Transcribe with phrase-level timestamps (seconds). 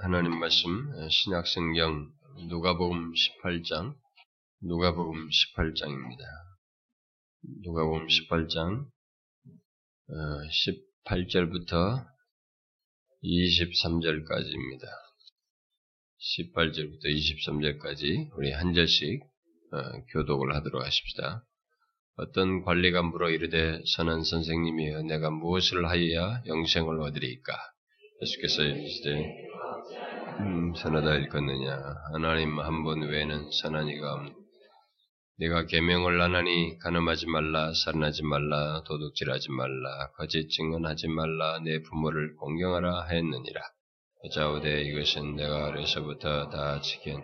[0.00, 0.70] 하나님 말씀
[1.10, 2.12] 신약성경
[2.48, 3.96] 누가복음 18장
[4.62, 6.22] 누가복음 18장입니다.
[7.64, 8.86] 누가복음 18장
[11.04, 12.06] 18절부터
[13.24, 14.86] 23절까지입니다.
[16.36, 19.20] 18절부터 23절까지 우리 한 절씩
[20.12, 21.44] 교독을 하도록 하십시다.
[22.16, 27.52] 어떤 관리가 물어 이르되 선한 선생님이여 내가 무엇을 하여야 영생을 얻으리까?
[28.22, 29.47] 예수께서 이르시되
[30.40, 31.76] 음, 선하다 일컫느냐.
[32.12, 34.32] 하나님 한 번 외에는 선한 이가 없.
[35.40, 42.34] 네가 계명을 안 하니 가늠하지 말라 살인하지 말라 도둑질하지 말라 거짓 증언하지 말라 내 부모를
[42.36, 43.60] 공경하라 하였느니라.
[44.34, 47.22] 자우대 이것은 내가 어려서부터 다 지킨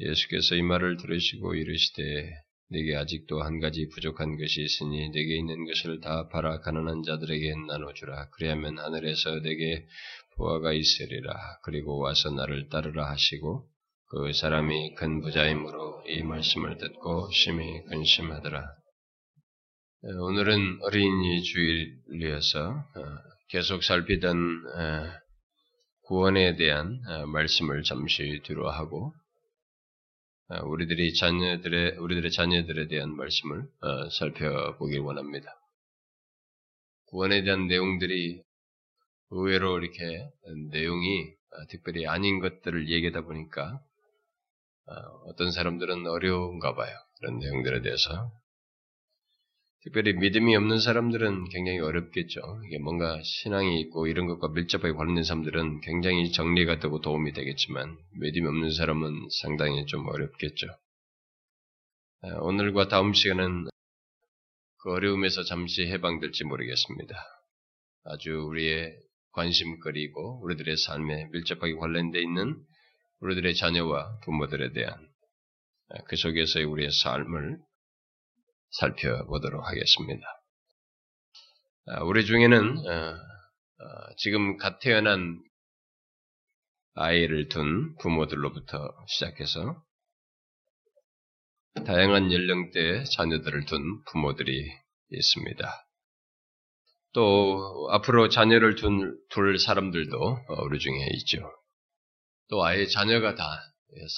[0.00, 2.02] 예수께서 이 말을 들으시고 이르시되
[2.70, 8.30] 네게 아직도 한 가지 부족한 것이 있으니 네게 있는 것을 다 팔아 가난한 자들에게 나눠주라.
[8.30, 9.86] 그리하면 하늘에서 네게
[10.36, 11.34] 부하가 있으리라.
[11.64, 13.66] 그리고 와서 나를 따르라 하시고
[14.08, 18.64] 그 사람이 큰 부자이므로 이 말씀을 듣고 심히 근심하더라.
[20.02, 23.02] 오늘은 어린이 주일이어서 어,
[23.48, 25.12] 계속 살피던 어,
[26.02, 29.12] 구원에 대한 어, 말씀을 잠시 뒤로 하고
[30.48, 33.64] 우리들이 자녀들의 우리들의 자녀들에 대한 말씀을
[34.12, 35.50] 살펴보길 원합니다.
[37.06, 38.45] 구원에 대한 내용들이
[39.30, 40.28] 의외로 이렇게
[40.70, 43.80] 내용이 어, 특별히 아닌 것들을 얘기하다 보니까
[44.86, 44.92] 어,
[45.26, 46.96] 어떤 사람들은 어려운가 봐요.
[47.18, 48.32] 그런 내용들에 대해서.
[49.82, 52.40] 특별히 믿음이 없는 사람들은 굉장히 어렵겠죠.
[52.66, 58.46] 이게 뭔가 신앙이 있고 이런 것과 밀접하게 관련된 사람들은 굉장히 정리가 되고 도움이 되겠지만 믿음이
[58.48, 60.66] 없는 사람은 상당히 좀 어렵겠죠.
[62.22, 63.68] 어, 오늘과 다음 시간은
[64.78, 67.16] 그 어려움에서 잠시 해방될지 모르겠습니다.
[68.04, 69.05] 아주 우리의
[69.36, 72.56] 관심거리고 우리들의 삶에 밀접하게 관련되어 있는
[73.20, 74.98] 우리들의 자녀와 부모들에 대한
[76.08, 77.58] 그 속에서의 우리의 삶을
[78.70, 80.26] 살펴보도록 하겠습니다.
[81.86, 85.40] 아, 우리 중에는 어, 어, 지금 갓 태어난
[86.94, 89.82] 아이를 둔 부모들로부터 시작해서
[91.86, 94.66] 다양한 연령대의 자녀들을 둔 부모들이
[95.10, 95.85] 있습니다.
[97.16, 101.50] 또 앞으로 자녀를 둔, 둘 사람들도 어, 우리 중에 있죠.
[102.50, 103.42] 또 아예 자녀가 다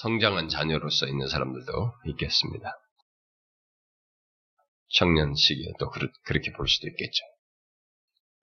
[0.01, 2.73] 성장한 자녀로서 있는 사람들도 있겠습니다.
[4.89, 5.89] 청년 시기에 또
[6.25, 7.23] 그렇게 볼 수도 있겠죠.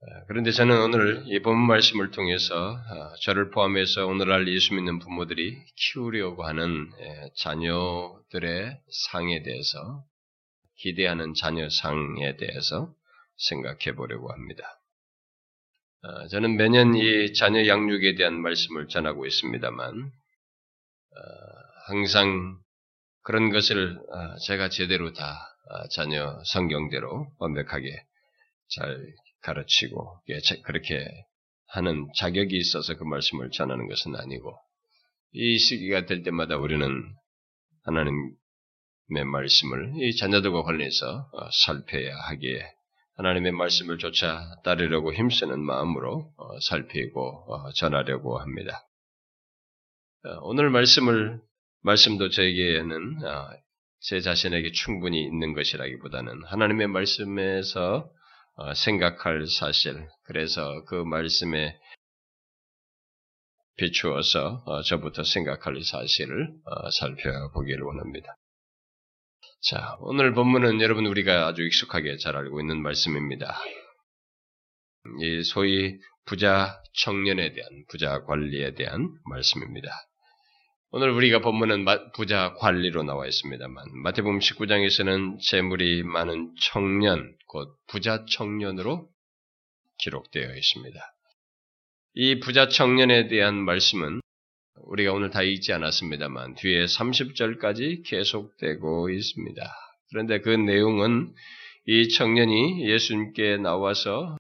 [0.01, 6.47] 어, 그런데 저는 오늘 이본 말씀을 통해서 어, 저를 포함해서 오늘날 예수 믿는 부모들이 키우려고
[6.47, 6.91] 하는
[7.43, 8.81] 자녀들의
[9.11, 10.03] 상에 대해서
[10.79, 12.95] 기대하는 자녀 상에 대해서
[13.37, 14.65] 생각해 보려고 합니다.
[16.03, 21.21] 어, 저는 매년 이 자녀 양육에 대한 말씀을 전하고 있습니다만, 어,
[21.89, 22.59] 항상
[23.23, 25.53] 그런 것을 어, 제가 제대로 다
[25.91, 27.91] 자녀 성경대로 완벽하게
[28.69, 29.05] 잘
[29.43, 30.23] 가르치고
[30.65, 31.05] 그렇게
[31.67, 34.57] 하는 자격이 있어서 그 말씀을 전하는 것은 아니고
[35.33, 36.89] 이 시기가 될 때마다 우리는
[37.83, 41.31] 하나님의 말씀을 이 자녀들과 관련해서
[41.67, 42.76] 살펴야 하기에
[43.17, 48.87] 하나님의 말씀을 쫓아 따르려고 힘쓰는 마음으로 어, 살피고 어, 전하려고 합니다.
[50.25, 51.41] 어, 오늘 말씀을
[51.83, 53.21] 말씀도 저에게는
[54.01, 58.11] 제 자신에게 충분히 있는 것이라기보다는 하나님의 말씀에서
[58.75, 61.79] 생각할 사실, 그래서 그 말씀에
[63.77, 66.53] 비추어서 저부터 생각할 사실을
[66.91, 68.37] 살펴보기를 원합니다.
[69.63, 73.59] 자, 오늘 본문은 여러분 우리가 아주 익숙하게 잘 알고 있는 말씀입니다.
[75.23, 79.89] 이 소위 부자 청년에 대한 부자 관리에 대한 말씀입니다.
[80.91, 81.85] 오늘 우리가 본문은
[82.15, 89.09] 부자 관리로 나와 있습니다만 마태복음 19장에서는 재물이 많은 청년, 곧 부자 청년으로
[89.99, 91.01] 기록되어 있습니다.
[92.15, 94.21] 이 부자 청년에 대한 말씀은
[94.85, 99.63] 우리가 오늘 다 읽지 않았습니다만 뒤에 30절까지 계속되고 있습니다.
[100.11, 101.33] 그런데 그 내용은
[101.87, 104.37] 이 청년이 예수님께 나와서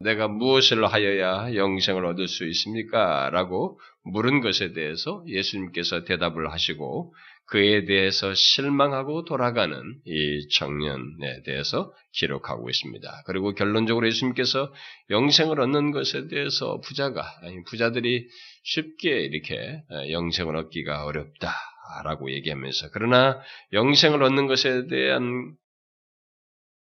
[0.00, 3.30] 내가 무엇을 하여야 영생을 얻을 수 있습니까?
[3.30, 7.14] 라고 물은 것에 대해서 예수님께서 대답을 하시고
[7.46, 9.76] 그에 대해서 실망하고 돌아가는
[10.06, 13.22] 이 청년에 대해서 기록하고 있습니다.
[13.26, 14.72] 그리고 결론적으로 예수님께서
[15.10, 18.26] 영생을 얻는 것에 대해서 부자가, 아니 부자들이
[18.62, 23.40] 쉽게 이렇게 영생을 얻기가 어렵다라고 얘기하면서 그러나
[23.72, 25.54] 영생을 얻는 것에 대한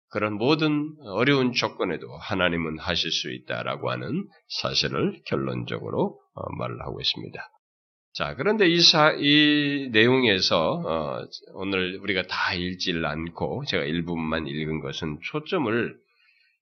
[0.10, 6.18] 그런 모든 어려운 조건에도 하나님은 하실 수 있다라고 하는 사실을 결론적으로
[6.58, 7.52] 말을 하고 있습니다.
[8.18, 14.80] 자, 그런데 이, 사, 이 내용에서 어, 오늘 우리가 다 읽질 않고 제가 일부분만 읽은
[14.80, 15.96] 것은 초점을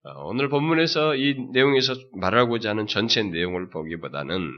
[0.04, 4.52] 어, 오늘 본문에서 이 내용에서 말하고자 하는 전체 내용을 보기보다는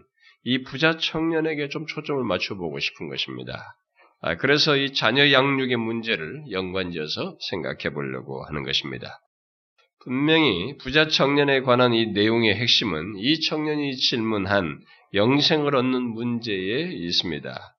[0.44, 3.76] 이 부자 청년에게 좀 초점을 맞춰보고 싶은 것입니다.
[4.20, 9.20] 아, 그래서 이 자녀 양육의 문제를 연관지어서 생각해 보려고 하는 것입니다.
[10.04, 14.80] 분명히 부자 청년에 관한 이 내용의 핵심은 이 청년이 질문한
[15.14, 17.76] 영생을 얻는 문제에 있습니다.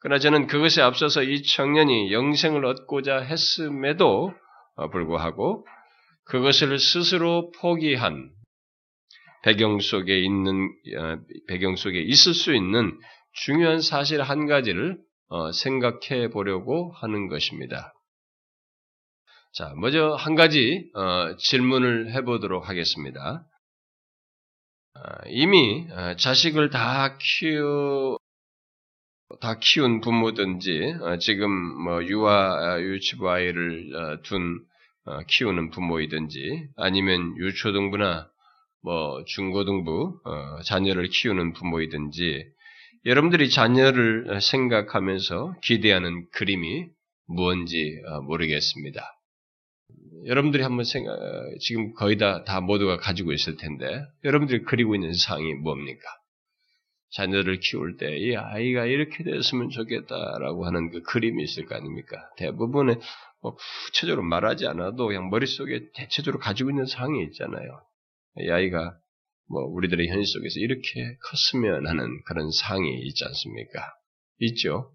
[0.00, 4.32] 그러나 저는 그것에 앞서서 이 청년이 영생을 얻고자 했음에도
[4.90, 5.66] 불구하고
[6.24, 8.30] 그것을 스스로 포기한
[9.42, 11.18] 배경 속에 있는 어,
[11.48, 12.98] 배경 속에 있을 수 있는
[13.32, 17.92] 중요한 사실 한 가지를 어, 생각해 보려고 하는 것입니다.
[19.54, 23.44] 자, 먼저 한 가지 어, 질문을 해보도록 하겠습니다.
[25.28, 25.86] 이미
[26.18, 28.16] 자식을 다 키우
[29.40, 34.60] 다 키운 부모든지 지금 뭐 유아 유치부 아이를 둔
[35.26, 38.32] 키우는 부모이든지 아니면 유초등부나
[38.82, 42.44] 뭐 중고등부 어, 자녀를 키우는 부모이든지
[43.04, 46.86] 여러분들이 자녀를 생각하면서 기대하는 그림이
[48.08, 49.21] 어, 모르겠습니다.
[50.26, 51.18] 여러분들이 한번 생각,
[51.60, 56.02] 지금 거의 다, 다 모두가 가지고 있을 텐데, 여러분들이 그리고 있는 상이 뭡니까?
[57.10, 62.16] 자녀를 키울 때, 이 아이가 이렇게 됐으면 좋겠다라고 하는 그 그림이 있을 거 아닙니까?
[62.36, 62.98] 대부분의,
[63.42, 67.82] 뭐, 구체적으로 말하지 않아도 그냥 머릿속에 대체적으로 가지고 있는 상이 있잖아요.
[68.38, 68.96] 이 아이가
[69.48, 73.92] 뭐 우리들의 현실 속에서 이렇게 컸으면 하는 그런 상이 있지 않습니까?
[74.38, 74.94] 있죠.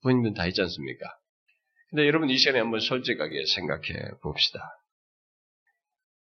[0.00, 1.19] 부모님들 다 있지 않습니까?
[1.90, 4.60] 근데 여러분 이 시간에 한번 솔직하게 생각해 봅시다.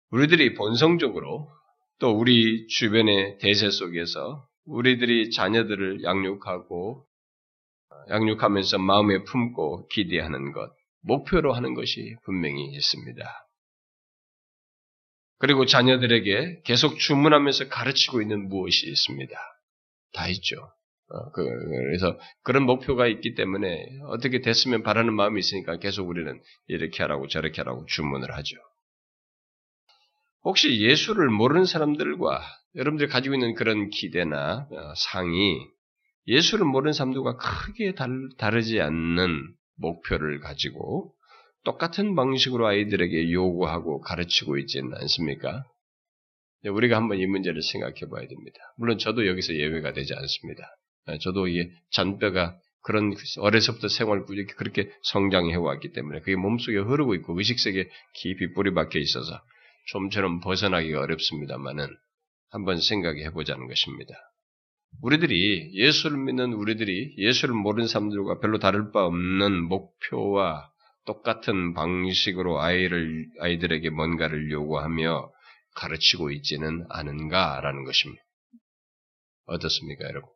[0.09, 1.49] 우리들이 본성적으로
[1.99, 7.05] 또 우리 주변의 대세 속에서 우리들이 자녀들을 양육하고
[8.09, 13.23] 양육하면서 마음에 품고 기대하는 것, 목표로 하는 것이 분명히 있습니다.
[15.37, 19.35] 그리고 자녀들에게 계속 주문하면서 가르치고 있는 무엇이 있습니다.
[20.13, 20.55] 다 있죠.
[21.13, 21.41] 어, 그,
[21.91, 27.61] 래서 그런 목표가 있기 때문에 어떻게 됐으면 바라는 마음이 있으니까 계속 우리는 이렇게 하라고 저렇게
[27.61, 28.55] 하라고 주문을 하죠.
[30.43, 32.41] 혹시 예수를 모르는 사람들과
[32.75, 35.59] 여러분들이 가지고 있는 그런 기대나 어, 상이
[36.27, 37.93] 예수를 모르는 사람들과 크게
[38.37, 41.13] 다르지 않는 목표를 가지고
[41.63, 45.63] 똑같은 방식으로 아이들에게 요구하고 가르치고 있지는 않습니까?
[46.63, 48.59] 우리가 한번 이 문제를 생각해 봐야 됩니다.
[48.77, 50.63] 물론 저도 여기서 예외가 되지 않습니다.
[51.05, 57.15] 아, 저도 이게 잔뼈가 그런 어려서부터 생활 구조이 그렇게 성장해 왔기 때문에 그게 몸속에 흐르고
[57.15, 59.41] 있고 의식세계에 깊이 뿌리 박혀 있어서
[59.87, 61.87] 좀처럼 벗어나기가 어렵습니다만은
[62.49, 64.13] 한번 생각해 보자는 것입니다.
[65.01, 70.69] 우리들이 예수를 믿는 우리들이 예수를 모르는 사람들과 별로 다를 바 없는 목표와
[71.05, 75.31] 똑같은 방식으로 아이를, 아이들에게 뭔가를 요구하며
[75.75, 78.21] 가르치고 있지는 않은가라는 것입니다.
[79.45, 80.29] 어떻습니까, 여러분?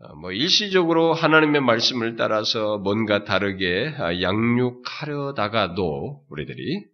[0.00, 6.84] 어, 뭐, 일시적으로 하나님의 말씀을 따라서 뭔가 다르게 양육하려다가도 우리들이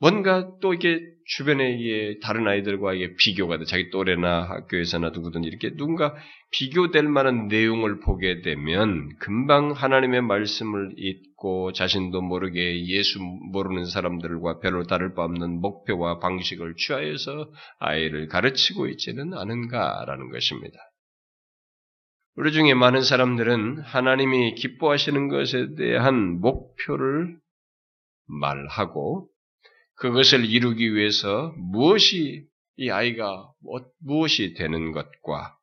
[0.00, 3.64] 뭔가 또 이게 주변에 다른 아이들과 이게 비교가 돼.
[3.64, 6.14] 자기 또래나 학교에서나 누구든 이렇게 누군가
[6.50, 13.20] 비교될 만한 내용을 보게 되면 금방 하나님의 말씀을 잊고 자신도 모르게 예수
[13.52, 20.78] 모르는 사람들과 별로 다를 바 없는 목표와 방식을 취하여서 아이를 가르치고 있지는 않은가라는 것입니다.
[22.36, 27.38] 우리 중에 많은 사람들은 하나님이 기뻐하시는 것에 대한 목표를
[28.26, 29.28] 말하고
[29.94, 32.44] 그것을 이루기 위해서 무엇이
[32.76, 33.48] 이 아이가
[34.00, 35.56] 무엇이 되는 것과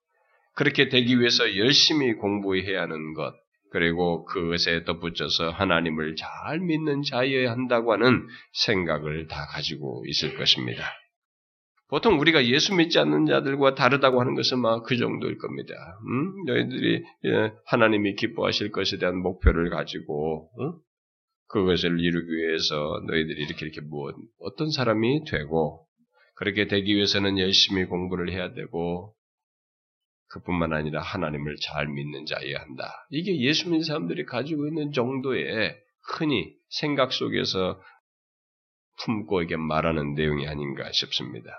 [0.56, 3.34] 그렇게 되기 위해서 열심히 공부해야 하는 것,
[3.72, 10.86] 그리고 그것에 덧붙여서 하나님을 잘 믿는 자여야 한다고 하는 생각을 다 가지고 있을 것입니다.
[11.92, 15.74] 보통 우리가 예수 믿지 않는 자들과 다르다고 하는 것은 막 그 정도일 겁니다.
[16.08, 16.46] 음?
[16.46, 20.74] 너희들이 예, 하나님이 기뻐하실 것에 대한 목표를 가지고 응?
[21.52, 25.86] 그것을 이루기 위해서 너희들이 이렇게 이렇게 무엇, 어떤 사람이 되고,
[26.36, 29.14] 그렇게 되기 위해서는 열심히 공부를 해야 되고,
[30.30, 33.06] 그뿐만 아니라 하나님을 잘 믿는 자여야 한다.
[33.10, 35.76] 이게 예수 믿는 사람들이 가지고 있는 정도의
[36.14, 37.82] 흔히 생각 속에서
[39.04, 41.52] 품고 이게 말하는 내용이 아닌가 싶습니다.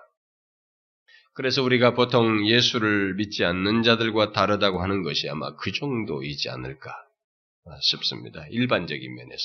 [1.34, 6.92] 그래서 우리가 보통 예수를 믿지 않는 자들과 다르다고 하는 것이 아마 그 정도이지 않을까
[7.80, 8.46] 싶습니다.
[8.50, 9.44] 일반적인 면에서.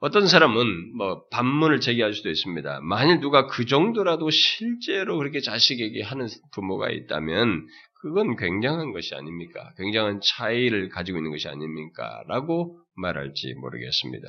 [0.00, 2.80] 어떤 사람은 뭐 반문을 제기할 수도 있습니다.
[2.82, 7.66] 만일 누가 그 정도라도 실제로 그렇게 자식에게 하는 부모가 있다면
[8.02, 9.72] 그건 굉장한 것이 아닙니까?
[9.78, 12.22] 굉장한 차이를 가지고 있는 것이 아닙니까?
[12.28, 14.28] 라고 말할지 모르겠습니다.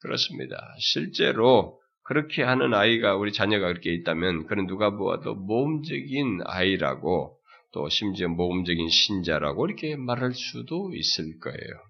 [0.00, 0.56] 그렇습니다.
[0.80, 7.38] 실제로 그렇게 하는 아이가 우리 자녀가 그렇게 있다면 그는 누가 보아도 모험적인 아이라고
[7.72, 11.82] 또 심지어 모험적인 신자라고 이렇게 말할 수도 있을 거예요.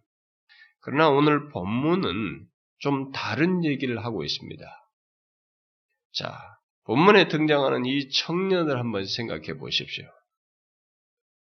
[0.80, 2.46] 그러나 오늘 본문은
[2.78, 4.64] 좀 다른 얘기를 하고 있습니다.
[6.12, 6.38] 자,
[6.84, 10.04] 본문에 등장하는 이 청년을 한번 생각해 보십시오.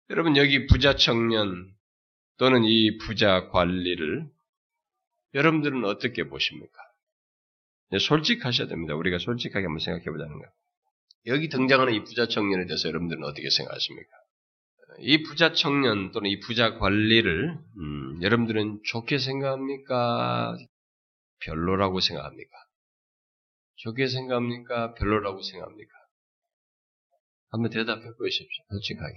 [0.10, 1.74] 여러분 여기 부자 청년
[2.38, 4.28] 또는 이 부자 관리를
[5.34, 6.93] 여러분들은 어떻게 보십니까?
[7.94, 8.96] 네, 솔직하셔야 됩니다.
[8.96, 10.52] 우리가 솔직하게 한번 생각해 보자는 거예요.
[11.28, 14.10] 여기 등장하는 이 부자 청년에 대해서 여러분들은 어떻게 생각하십니까?
[15.02, 20.58] 이 부자 청년 또는 이 부자 관리를 음, 여러분들은 좋게 생각합니까?
[21.46, 22.58] 별로라고 생각합니까?
[23.76, 24.96] 좋게 생각합니까?
[24.96, 25.92] 별로라고 생각합니까?
[27.52, 28.64] 한번 대답해 보십시오.
[28.72, 29.14] 솔직하게.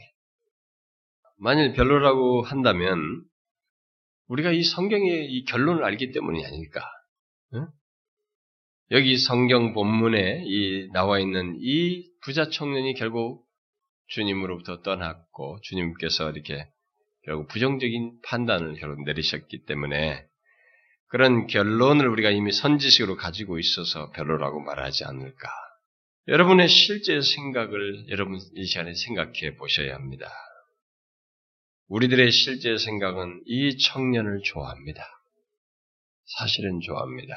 [1.38, 3.24] 만일 별로라고 한다면
[4.26, 6.82] 우리가 이 성경의 이 결론을 알기 때문이 아닐까?
[7.54, 7.68] 응?
[8.92, 13.44] 여기 성경 본문에 이 나와 있는 이 부자 청년이 결국
[14.08, 16.68] 주님으로부터 떠났고 주님께서 이렇게
[17.24, 20.24] 결국 부정적인 판단을 결국 내리셨기 때문에
[21.08, 25.48] 그런 결론을 우리가 이미 선지식으로 가지고 있어서 별로라고 말하지 않을까.
[26.28, 30.30] 여러분의 실제 생각을 여러분 이 시간에 생각해 보셔야 합니다.
[31.88, 35.04] 우리들의 실제 생각은 이 청년을 좋아합니다.
[36.38, 37.36] 사실은 좋아합니다.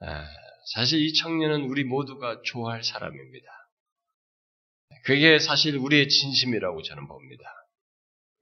[0.00, 0.26] 아,
[0.74, 3.46] 사실 이 청년은 우리 모두가 좋아할 사람입니다.
[5.04, 7.44] 그게 사실 우리의 진심이라고 저는 봅니다.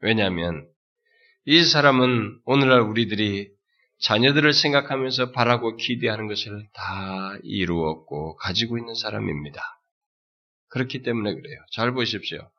[0.01, 0.69] 왜냐하면
[1.45, 3.51] 이 사람은 오늘날 우리들이
[3.99, 9.63] 자녀들을 생각하면서 바라고 기대하는 것을 다 이루었고 가지고 있는 사람입니다.
[10.69, 11.59] 그렇기 때문에 그래요.
[11.73, 12.51] 잘 보십시오.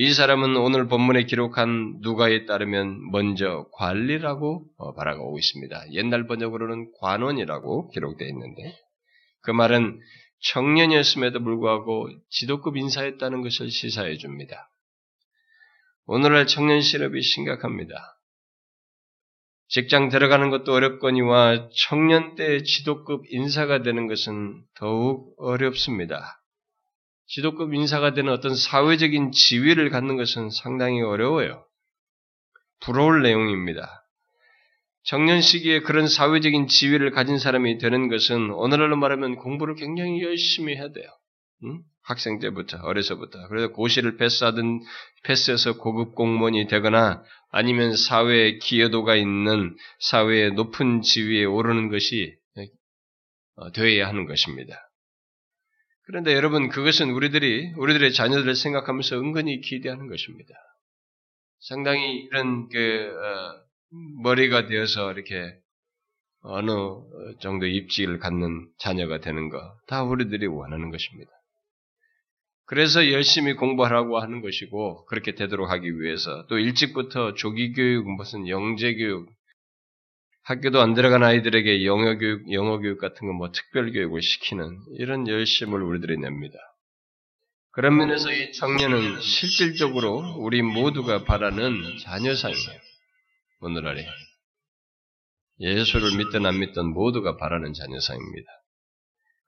[0.00, 4.64] 이 사람은 오늘 본문에 기록한 누가에 따르면 먼저 관리라고
[4.94, 5.92] 바라고 고 있습니다.
[5.92, 8.78] 옛날 번역으로는 관원이라고 기록되어 있는데
[9.40, 9.98] 그 말은
[10.52, 14.70] 청년이었음에도 불구하고 지도급 인사였다는 것을 시사해 줍니다.
[16.06, 18.20] 오늘날 청년 실업이 심각합니다.
[19.66, 26.40] 직장 들어가는 것도 어렵거니와 청년 때 지도급 인사가 되는 것은 더욱 어렵습니다.
[27.28, 31.64] 지도급 인사가 되는 어떤 사회적인 지위를 갖는 것은 상당히 어려워요.
[32.80, 34.04] 부러울 내용입니다.
[35.04, 40.90] 청년 시기에 그런 사회적인 지위를 가진 사람이 되는 것은 오늘날로 말하면 공부를 굉장히 열심히 해야
[40.90, 41.08] 돼요.
[41.64, 41.82] 응?
[42.02, 44.80] 학생 때부터 어려서부터 그래서 고시를 패스하든
[45.24, 52.34] 패스해서 고급 공무원이 되거나 아니면 사회에 기여도가 있는 사회의 높은 지위에 오르는 것이
[53.56, 54.87] 어, 되어야 하는 것입니다.
[56.08, 60.54] 그런데 여러분 그것은 우리들이 우리들의 자녀들을 생각하면서 은근히 기대하는 것입니다.
[61.60, 63.62] 상당히 이런 그 어,
[64.22, 65.54] 머리가 되어서 이렇게
[66.40, 66.70] 어느
[67.42, 71.30] 정도 입지를 갖는 자녀가 되는 것 다 우리들이 원하는 것입니다.
[72.64, 78.94] 그래서 열심히 공부하라고 하는 것이고 그렇게 되도록 하기 위해서 또 일찍부터 조기 교육 무슨 영재
[78.94, 79.28] 교육
[80.48, 85.28] 학교도 안 들어간 아이들에게 영어 교육, 영어 교육 같은 거 뭐 특별 교육을 시키는 이런
[85.28, 86.56] 열심을 우리들이 냅니다.
[87.72, 92.80] 그런 면에서 이 청년은 실질적으로 우리 모두가 바라는 자녀상이에요.
[93.60, 94.06] 오늘날에
[95.60, 98.48] 예수를 믿든 안 믿든 모두가 바라는 자녀상입니다.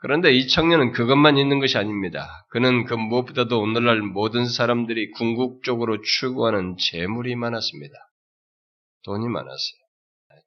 [0.01, 2.47] 그런데 이 청년은 그것만 있는 것이 아닙니다.
[2.51, 7.95] 그는 그 무엇보다도 오늘날 모든 사람들이 궁극적으로 추구하는 재물이 많았습니다.
[9.05, 9.80] 돈이 많았어요.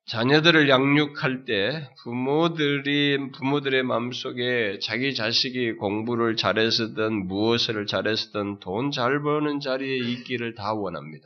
[0.06, 9.98] 자녀들을 양육할 때 부모들이 부모들의 마음속에 자기 자식이 공부를 잘했었든 무엇을 잘했었든 돈잘 버는 자리에
[10.12, 11.26] 있기를 다 원합니다.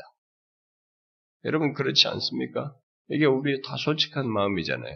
[1.45, 2.75] 여러분 그렇지 않습니까?
[3.09, 4.95] 이게 우리 다 솔직한 마음이잖아요.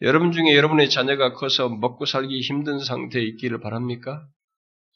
[0.00, 4.26] 여러분 중에 여러분의 자녀가 커서 먹고 살기 힘든 상태에 있기를 바랍니까?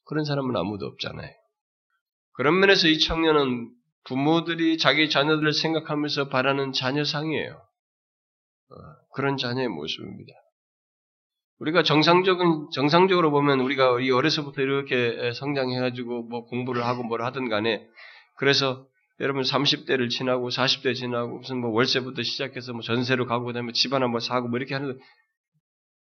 [0.06, 1.30] 그런 사람은 아무도 없잖아요.
[2.32, 3.70] 그런 면에서 이 청년은
[4.08, 7.52] 부모들이 자기 자녀들을 생각하면서 바라는 자녀상이에요.
[7.52, 8.74] 어,
[9.14, 10.32] 그런 자녀의 모습입니다.
[11.58, 17.86] 우리가 정상적인, 정상적으로 보면 우리가 이 어려서부터 이렇게 성장해가지고 뭐 공부를 하고 뭘 하든 간에
[18.36, 18.86] 그래서
[19.20, 24.06] 여러분 30대를 지나고 40대 지나고 무슨 뭐 월세부터 시작해서 뭐 전세로 가고 그다음에 집 하나
[24.06, 24.98] 뭐 사고 뭐 이렇게 하는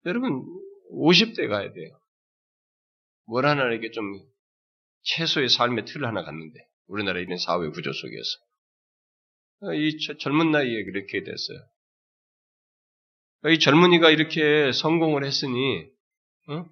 [0.07, 0.45] 여러분
[0.93, 1.99] 50대 가야 돼요.
[3.27, 4.05] 뭘 하나 이렇게 좀
[5.03, 9.75] 최소의 삶의 틀을 하나 갖는데 우리나라 이런 사회 구조 속에서.
[9.75, 11.59] 이 젊은 나이에 그렇게 됐어요.
[13.55, 15.87] 이 젊은이가 이렇게 성공을 했으니,
[16.49, 16.67] 어?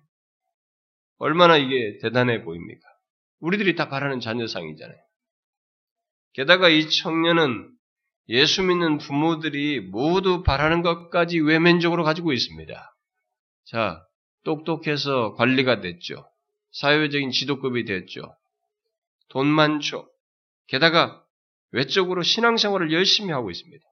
[1.18, 2.80] 얼마나 이게 대단해 보입니까?
[3.40, 4.98] 우리들이 다 바라는 자녀상이잖아요.
[6.34, 7.70] 게다가 이 청년은
[8.28, 12.96] 예수 믿는 부모들이 모두 바라는 것까지 외면적으로 가지고 있습니다.
[13.66, 14.04] 자,
[14.44, 16.28] 똑똑해서 관리가 됐죠.
[16.72, 18.38] 사회적인 지도급이 됐죠.
[19.28, 20.08] 돈 많죠.
[20.68, 21.23] 게다가
[21.73, 23.85] 외적으로 신앙생활을 열심히 하고 있습니다.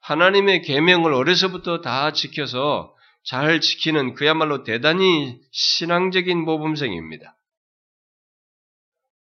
[0.00, 2.94] 하나님의 계명을 어려서부터 다 지켜서
[3.24, 7.36] 잘 지키는 그야말로 대단히 신앙적인 모범생입니다.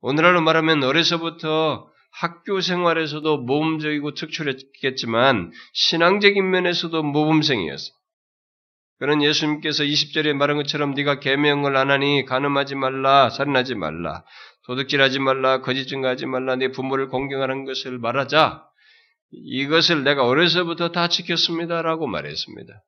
[0.02, 7.92] 오늘날로 말하면 어려서부터 학교 생활에서도 모범적이고 특출했겠지만 신앙적인 면에서도 모범생이었어.
[9.00, 14.24] 그는 예수님께서 20절에 말한 것처럼 네가 계명을 안 하니 간음하지 말라, 살인하지 말라,
[14.66, 18.66] 도둑질하지 말라, 거짓 증거하지 말라, 네 부모를 공경하는 것을 말하자.
[19.32, 22.84] 이것을 내가 어려서부터 다 지켰습니다라고 말했습니다.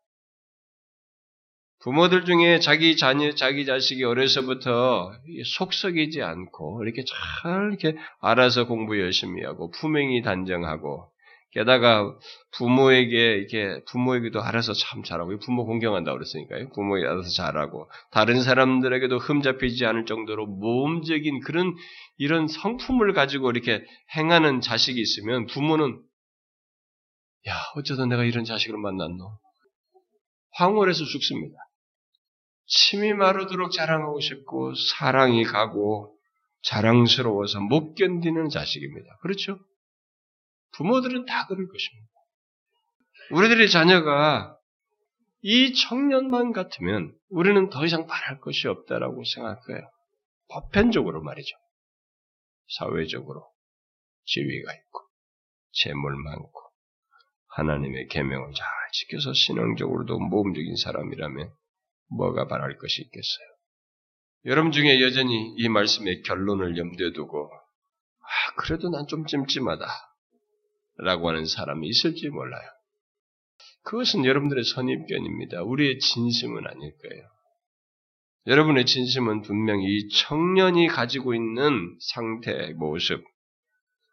[1.84, 5.12] 부모들 중에 자기 자녀, 자기 자식이 어려서부터
[5.46, 11.12] 속썩이지 않고 이렇게 잘 이렇게 알아서 공부 열심히 하고 품행이 단정하고
[11.57, 12.15] 게다가
[12.51, 16.69] 부모에게 이렇게 부모에게도 알아서 참 잘하고 부모 공경한다고 그랬으니까요.
[16.69, 21.75] 부모에게 알아서 잘하고 다른 사람들에게도 흠잡히지 않을 정도로 모험적인 그런
[22.17, 23.83] 이런 성품을 가지고 이렇게
[24.15, 25.99] 행하는 자식이 있으면 부모는
[27.49, 29.39] 야 어쩌다 내가 이런 자식을 만났노
[30.51, 31.55] 황홀해서 죽습니다.
[32.67, 36.15] 침이 마르도록 자랑하고 싶고 사랑이 가고
[36.61, 39.17] 자랑스러워서 못 견디는 자식입니다.
[39.21, 39.57] 그렇죠?
[40.75, 42.07] 부모들은 다 그럴 것입니다.
[43.31, 44.57] 우리들의 자녀가
[45.41, 49.89] 이 청년만 같으면 우리는 더 이상 바랄 것이 없다라고 생각할 거예요.
[50.51, 51.55] 보편적으로 말이죠.
[52.77, 53.45] 사회적으로
[54.25, 55.01] 지위가 있고
[55.71, 56.51] 재물 많고
[57.55, 61.51] 하나님의 계명을 잘 지켜서 신앙적으로도 모험적인 사람이라면
[62.17, 63.47] 뭐가 바랄 것이 있겠어요?
[64.45, 69.86] 여러분 중에 여전히 이 말씀의 결론을 염두에 두고 아, 그래도 난 좀 찜찜하다
[70.97, 72.67] 라고 하는 사람이 있을지 몰라요.
[73.83, 75.63] 그것은 여러분들의 선입견입니다.
[75.63, 77.27] 우리의 진심은 아닐 거예요.
[78.47, 83.23] 여러분의 진심은 분명히 이 청년이 가지고 있는 상태, 모습,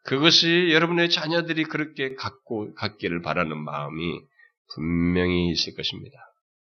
[0.05, 4.20] 그것이 여러분의 자녀들이 그렇게 갖고, 갖기를 바라는 마음이
[4.75, 6.16] 분명히 있을 것입니다.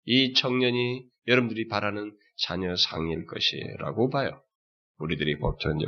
[0.04, 4.42] 이 청년이 여러분들이 바라는 자녀 상일 것이라고 봐요.
[4.98, 5.84] 우리들이 보통요.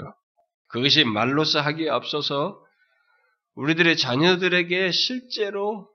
[0.69, 2.63] 그것이 말로서 하기에 앞서서
[3.55, 5.89] 우리들의 자녀들에게 실제로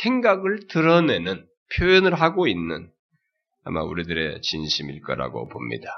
[0.00, 2.90] 생각을 드러내는 표현을 하고 있는
[3.64, 5.88] 아마 우리들의 진심일 거라고 봅니다.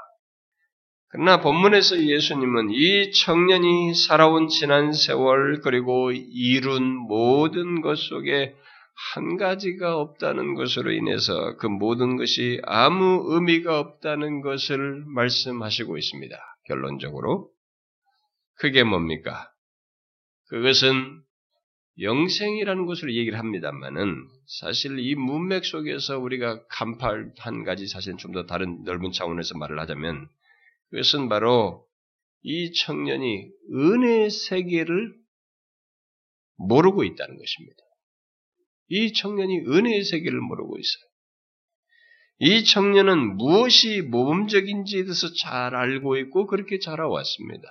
[1.09, 8.55] 그러나 본문에서 예수님은 이 청년이 살아온 지난 세월 그리고 이룬 모든 것 속에
[9.13, 16.35] 한 가지가 없다는 것으로 인해서 그 모든 것이 아무 의미가 없다는 것을 말씀하시고 있습니다.
[16.65, 17.49] 결론적으로.
[18.55, 19.51] 그게 뭡니까?
[20.47, 21.21] 그것은
[21.99, 28.83] 영생이라는 것을 얘기를 합니다만은 사실 이 문맥 속에서 우리가 간파한 가지 사실은 좀 더 다른
[28.83, 30.29] 넓은 차원에서 말을 하자면
[30.91, 31.85] 그것은 바로
[32.43, 35.15] 이 청년이 은혜의 세계를
[36.57, 37.77] 모르고 있다는 것입니다.
[38.89, 41.03] 이 청년이 은혜의 세계를 모르고 있어요.
[42.39, 47.67] 이 청년은 무엇이 모범적인지에 대해서 잘 알고 있고 그렇게 자라왔습니다.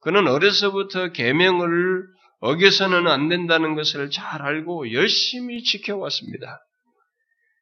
[0.00, 2.04] 그는 어려서부터 계명을
[2.40, 6.60] 어겨서는 안 된다는 것을 잘 알고 열심히 지켜왔습니다.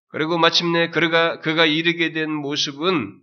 [0.09, 3.20] 그리고 마침내 그가, 그가 이르게 된 모습은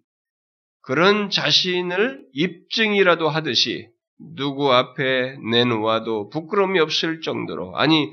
[0.81, 3.87] 그런 자신을 입증이라도 하듯이
[4.35, 8.11] 누구 앞에 내놓아도 부끄러움이 없을 정도로, 아니,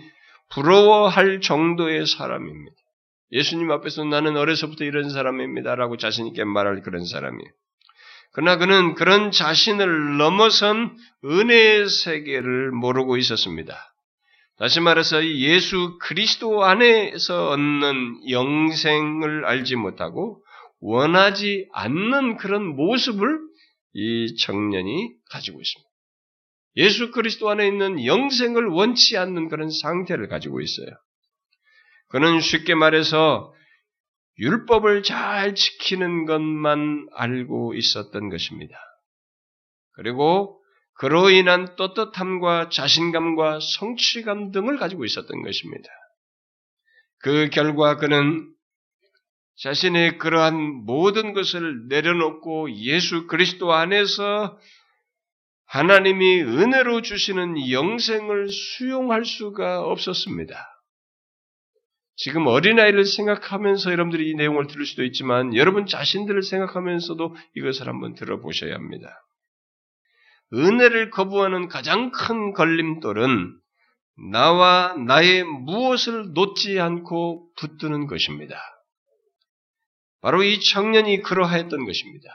[0.50, 2.76] 부러워할 정도의 사람입니다.
[3.32, 7.50] 예수님 앞에서 나는 어려서부터 이런 사람입니다라고 자신있게 말할 그런 사람이에요.
[8.32, 13.76] 그러나 그는 그런 자신을 넘어선 은혜의 세계를 모르고 있었습니다.
[14.56, 20.44] 다시 말해서 예수 그리스도 안에서 얻는 영생을 알지 못하고
[20.80, 23.38] 원하지 않는 그런 모습을
[23.94, 25.90] 이 청년이 가지고 있습니다.
[26.76, 30.88] 예수 그리스도 안에 있는 영생을 원치 않는 그런 상태를 가지고 있어요.
[32.08, 33.52] 그는 쉽게 말해서
[34.40, 38.74] 율법을 잘 지키는 것만 알고 있었던 것입니다.
[39.92, 40.60] 그리고
[40.94, 45.88] 그로 인한 떳떳함과 자신감과 성취감 등을 가지고 있었던 것입니다.
[47.18, 48.50] 그 결과 그는
[49.56, 54.58] 자신의 그러한 모든 것을 내려놓고 예수 그리스도 안에서
[55.66, 60.69] 하나님이 은혜로 주시는 영생을 수용할 수가 없었습니다.
[62.22, 68.74] 지금 어린아이를 생각하면서 여러분들이 이 내용을 들을 수도 있지만 여러분 자신들을 생각하면서도 이것을 한번 들어보셔야
[68.74, 69.24] 합니다.
[70.52, 73.58] 은혜를 거부하는 가장 큰 걸림돌은
[74.32, 78.60] 나와 나의 무엇을 놓지 않고 붙드는 것입니다.
[80.20, 82.28] 바로 이 청년이 그러하였던 것입니다.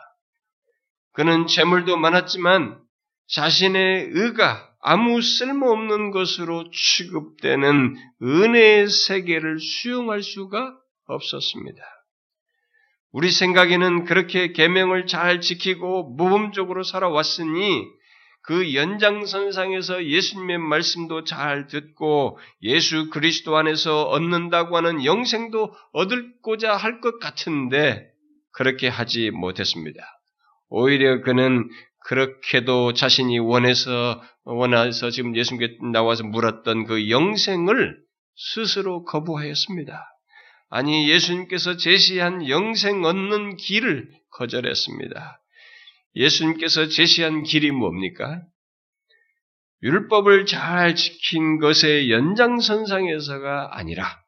[1.13, 2.81] 그는 재물도 많았지만
[3.27, 11.81] 자신의 의가 아무 쓸모없는 것으로 취급되는 은혜의 세계를 수용할 수가 없었습니다.
[13.11, 17.83] 우리 생각에는 그렇게 계명을 잘 지키고 모범적으로 살아왔으니
[18.43, 27.17] 그 연장선상에서 예수님의 말씀도 잘 듣고 예수 그리스도 안에서 얻는다고 하는 영생도 얻을고자 할 것
[27.17, 28.07] 같은데
[28.51, 30.03] 그렇게 하지 못했습니다.
[30.69, 31.67] 오히려 그는
[32.05, 37.97] 그렇게도 자신이 원해서 원해서 지금 예수님께 나와서 물었던 그 영생을
[38.35, 40.05] 스스로 거부하였습니다.
[40.69, 45.41] 아니 예수님께서 제시한 영생 얻는 길을 거절했습니다.
[46.15, 48.41] 예수님께서 제시한 길이 뭡니까?
[49.81, 54.21] 율법을 잘 지킨 것의 연장선상에서가 아니라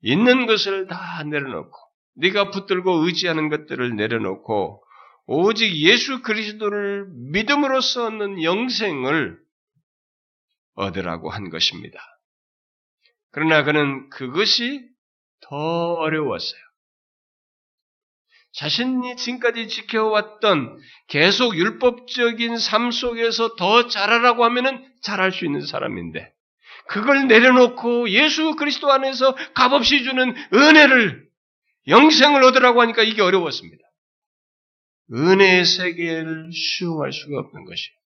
[0.00, 1.76] 있는 것을 다 내려놓고
[2.16, 4.85] 네가 붙들고 의지하는 것들을 내려놓고
[5.26, 9.38] 오직 예수 그리스도를 믿음으로써 얻는 영생을
[10.74, 11.98] 얻으라고 한 것입니다.
[13.32, 14.88] 그러나 그는 그것이
[15.40, 15.56] 더
[15.94, 16.60] 어려웠어요.
[18.52, 26.32] 자신이 지금까지 지켜왔던 계속 율법적인 삶 속에서 더 잘하라고 하면은 잘할 수 있는 사람인데,
[26.88, 31.28] 그걸 내려놓고 예수 그리스도 안에서 값없이 주는 은혜를,
[31.88, 33.85] 영생을 얻으라고 하니까 이게 어려웠습니다.
[35.12, 37.96] 은혜의 세계를 수용할 수가 없는 것이에요.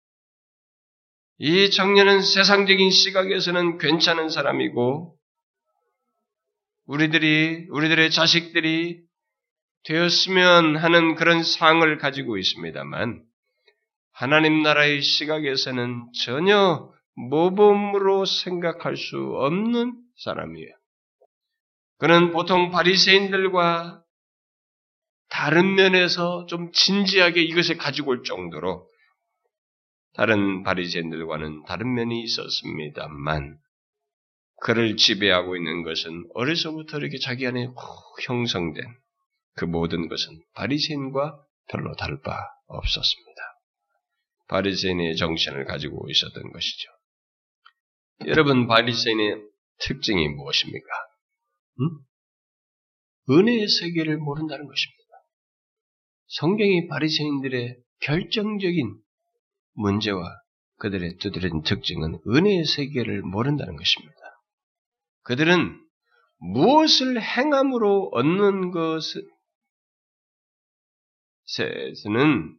[1.38, 5.16] 이 청년은 세상적인 시각에서는 괜찮은 사람이고,
[6.86, 9.00] 우리들이, 우리들의 자식들이
[9.84, 13.24] 되었으면 하는 그런 상을 가지고 있습니다만,
[14.12, 20.74] 하나님 나라의 시각에서는 전혀 모범으로 생각할 수 없는 사람이에요.
[21.98, 23.99] 그는 보통 바리새인들과
[25.30, 28.88] 다른 면에서 좀 진지하게 이것을 가지고 올 정도로
[30.14, 33.58] 다른 바리새인들과는 다른 면이 있었습니다만
[34.62, 37.68] 그를 지배하고 있는 것은 어려서부터 이렇게 자기 안에
[38.26, 38.84] 형성된
[39.54, 43.40] 그 모든 것은 바리새인과 별로 다를 바 없었습니다.
[44.48, 46.90] 바리새인의 정신을 가지고 있었던 것이죠.
[48.26, 49.42] 여러분 바리새인의
[49.78, 50.88] 특징이 무엇입니까?
[51.80, 51.98] 음?
[53.30, 54.99] 은혜의 세계를 모른다는 것입니다.
[56.30, 58.96] 성경이 바리새인들의 결정적인
[59.74, 60.22] 문제와
[60.78, 64.16] 그들의 두드린 특징은 은혜의 세계를 모른다는 것입니다.
[65.22, 65.84] 그들은
[66.38, 68.70] 무엇을 행함으로 얻는
[71.46, 72.56] 것에서는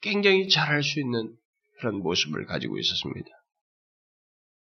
[0.00, 1.36] 굉장히 잘할 수 있는
[1.78, 3.28] 그런 모습을 가지고 있었습니다.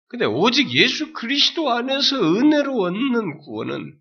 [0.07, 3.97] 근데 오직 예수 그리스도 안에서 은혜로 얻는 구원은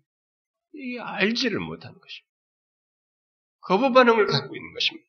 [0.73, 2.34] 이게 알지를 못하는 것입니다.
[3.65, 5.07] 거부 반응을 갖고 있는 것입니다.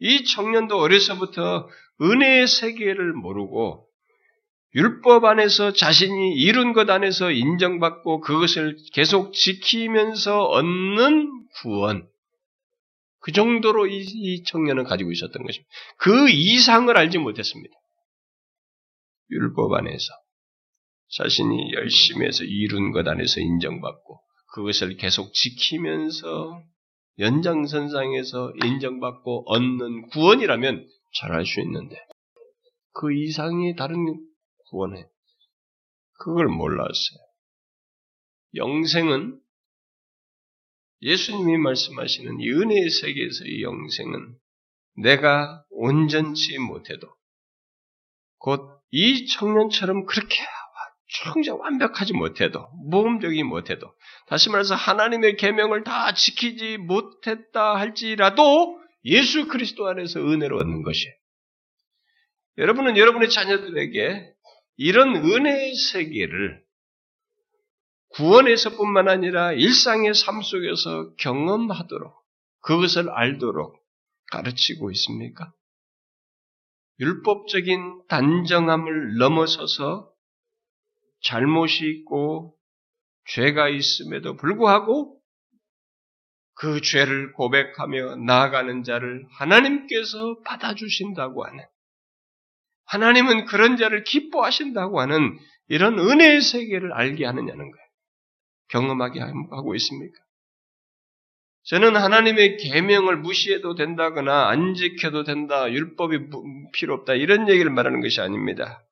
[0.00, 1.68] 이 청년도 어려서부터
[2.00, 3.88] 은혜의 세계를 모르고
[4.74, 12.08] 율법 안에서 자신이 이룬 것 안에서 인정받고 그것을 계속 지키면서 얻는 구원.
[13.20, 15.70] 그 정도로 이, 이 청년은 가지고 있었던 것입니다.
[15.98, 17.74] 그 이상을 알지 못했습니다.
[19.30, 20.12] 율법 안에서
[21.16, 24.20] 자신이 열심히 해서 이룬 것 안에서 인정받고
[24.54, 26.62] 그것을 계속 지키면서
[27.18, 30.88] 연장선상에서 인정받고 얻는 구원이라면
[31.20, 31.96] 잘할 수 있는데
[32.92, 33.96] 그 이상의 다른
[34.70, 35.04] 구원에
[36.18, 37.18] 그걸 몰랐어요.
[38.54, 39.40] 영생은
[41.02, 44.38] 예수님이 말씀하시는 이 은혜의 세계에서의 영생은
[44.96, 47.08] 내가 온전치 못해도
[48.38, 50.34] 곧 이 청년처럼 그렇게
[51.08, 53.92] 청자 완벽하지 못해도 모험적이 못해도
[54.26, 61.14] 다시 말해서 하나님의 계명을 다 지키지 못했다 할지라도 예수 그리스도 안에서 은혜로 얻는 것이에요.
[62.58, 64.32] 여러분은 여러분의 자녀들에게
[64.76, 66.62] 이런 은혜의 세계를
[68.10, 72.12] 구원에서뿐만 아니라 일상의 삶 속에서 경험하도록
[72.60, 73.76] 그것을 알도록
[74.30, 75.52] 가르치고 있습니까?
[77.00, 80.10] 율법적인 단정함을 넘어서서
[81.22, 82.54] 잘못이 있고
[83.26, 85.18] 죄가 있음에도 불구하고
[86.54, 91.64] 그 죄를 고백하며 나아가는 자를 하나님께서 받아주신다고 하는
[92.86, 97.86] 하나님은 그런 자를 기뻐하신다고 하는 이런 은혜의 세계를 알게 하느냐는 거예요.
[98.68, 100.18] 경험하게 하고 있습니까?
[101.64, 106.30] 저는 하나님의 계명을 무시해도 된다거나 안 지켜도 된다, 율법이
[106.72, 108.87] 필요 없다 이런 얘기를 말하는 것이 아닙니다.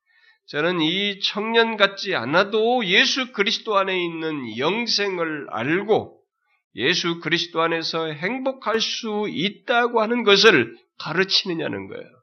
[0.48, 6.20] 저는 이 청년 같지 않아도 예수 그리스도 안에 있는 영생을 알고
[6.76, 12.16] 예수 그리스도 안에서 행복할 수 있다고 하는 것을 가르치느냐는 거예요.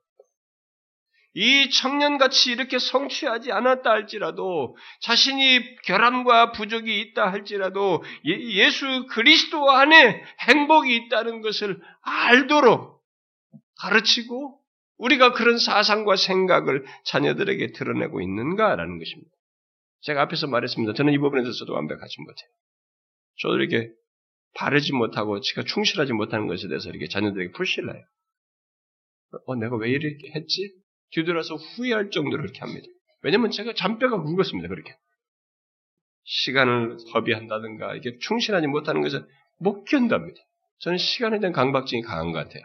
[1.35, 10.23] 이 청년같이 이렇게 성취하지 않았다 할지라도 자신이 결함과 부족이 있다 할지라도 예, 수 그리스도 안에
[10.47, 13.01] 행복이 있다는 것을 알도록
[13.79, 14.62] 가르치고
[15.03, 19.31] 우리가 그런 사상과 생각을 자녀들에게 드러내고 있는가라는 것입니다.
[20.01, 20.93] 제가 앞에서 말했습니다.
[20.93, 22.49] 저는 이 부분에 대해서도 완벽하지 못해요.
[23.39, 23.91] 저도 이렇게
[24.55, 28.03] 바르지 못하고 제가 충실하지 못하는 것에 대해서 이렇게 자녀들에게 해요.
[29.45, 30.73] 어, 내가 왜 이렇게 했지?
[31.11, 32.87] 뒤돌아서 후회할 정도로 이렇게 합니다.
[33.21, 34.69] 왜냐면 제가 잔뼈가 굵었습니다.
[34.69, 34.95] 그렇게.
[36.25, 39.25] 시간을 허비한다든가 이게 충실하지 못하는 것은
[39.59, 40.39] 못 견답니다.
[40.79, 42.63] 저는 시간에 대한 강박증이 강한 것 같아요.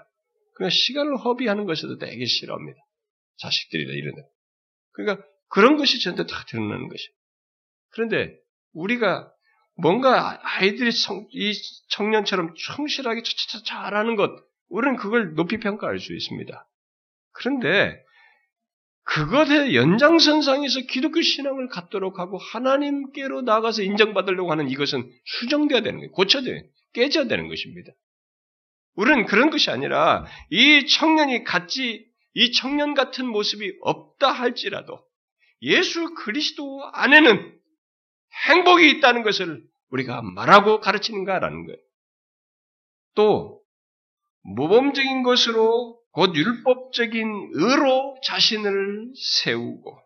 [0.58, 2.78] 그냥 시간을 허비하는 것에도 되게 싫어합니다.
[3.36, 4.22] 자식들이나 이런 데.
[4.90, 7.10] 그러니까 그런 것이 저한테 다 드러나는 것이에요.
[7.90, 8.36] 그런데
[8.72, 9.32] 우리가
[9.76, 11.52] 뭔가 아이들이 성, 이
[11.90, 14.32] 청년처럼 충실하게 차차차 잘하는 것,
[14.68, 16.68] 우리는 그걸 높이 평가할 수 있습니다.
[17.30, 17.96] 그런데
[19.04, 26.10] 그것의 연장선상에서 기독교 신앙을 갖도록 하고 하나님께로 나가서 인정받으려고 하는 이것은 수정돼야 되는 거예요.
[26.10, 26.60] 고쳐야 돼요.
[26.94, 27.92] 깨져야 되는 것입니다.
[28.98, 35.00] 우리는 그런 것이 아니라 이 청년이 같이 이 청년 같은 모습이 없다 할지라도
[35.62, 37.58] 예수 그리스도 안에는
[38.48, 41.78] 행복이 있다는 것을 우리가 말하고 가르치는가라는 거예요.
[43.14, 43.60] 또
[44.42, 49.96] 모범적인 것으로 곧 율법적인 의로 자신을 세우고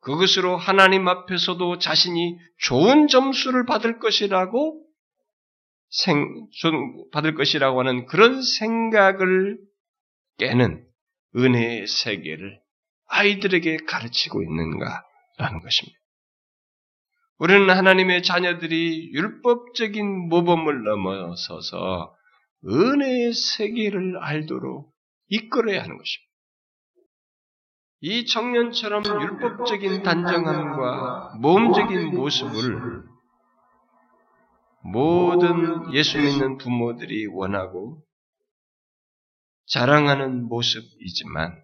[0.00, 4.87] 그것으로 하나님 앞에서도 자신이 좋은 점수를 받을 것이라고
[5.90, 6.46] 생,
[7.12, 9.58] 받을 것이라고 하는 그런 생각을
[10.38, 10.84] 깨는
[11.36, 12.60] 은혜의 세계를
[13.08, 15.98] 아이들에게 가르치고 있는가라는 것입니다.
[17.38, 22.14] 우리는 하나님의 자녀들이 율법적인 모범을 넘어서서
[22.66, 24.92] 은혜의 세계를 알도록
[25.28, 26.28] 이끌어야 하는 것입니다.
[28.00, 33.02] 이 청년처럼 율법적인 단정함과 모험적인 모습을
[34.82, 38.02] 모든 예수 믿는 부모들이 원하고
[39.66, 41.62] 자랑하는 모습이지만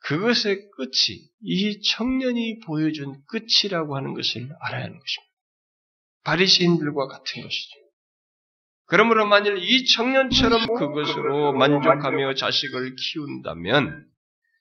[0.00, 5.28] 그것의 끝이 이 청년이 보여준 끝이라고 하는 것을 알아야 하는 것입니다.
[6.24, 7.76] 바리새인들과 같은 것이죠.
[8.86, 14.06] 그러므로 만일 이 청년처럼 그것으로 만족하며 자식을 키운다면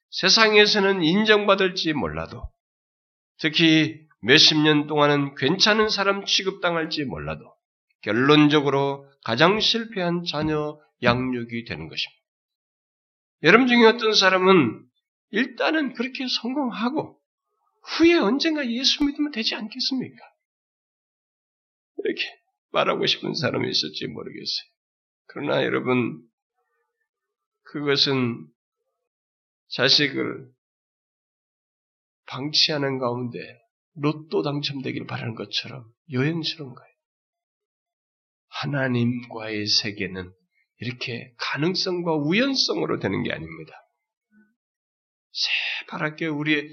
[0.10, 2.44] 세상에서는 인정받을지 몰라도
[3.40, 7.54] 특히 몇십 년 동안은 괜찮은 사람 취급당할지 몰라도
[8.02, 12.24] 결론적으로 가장 실패한 자녀 양육이 되는 것입니다.
[13.44, 14.84] 여러분 중에 어떤 사람은
[15.30, 17.20] 일단은 그렇게 성공하고
[17.84, 20.18] 후에 언젠가 예수 믿으면 되지 않겠습니까?
[22.04, 22.24] 이렇게
[22.72, 24.68] 말하고 싶은 사람이 있을지 모르겠어요.
[25.28, 26.22] 그러나 여러분,
[27.64, 28.48] 그것은
[29.70, 30.50] 자식을
[32.28, 33.40] 방치하는 가운데
[34.00, 36.94] 로또 당첨되기를 바라는 것처럼 요행스러운 거예요.
[38.50, 40.32] 하나님과의 세계는
[40.80, 43.74] 이렇게 가능성과 우연성으로 되는 게 아닙니다.
[45.32, 46.68] 새파랗게 우리의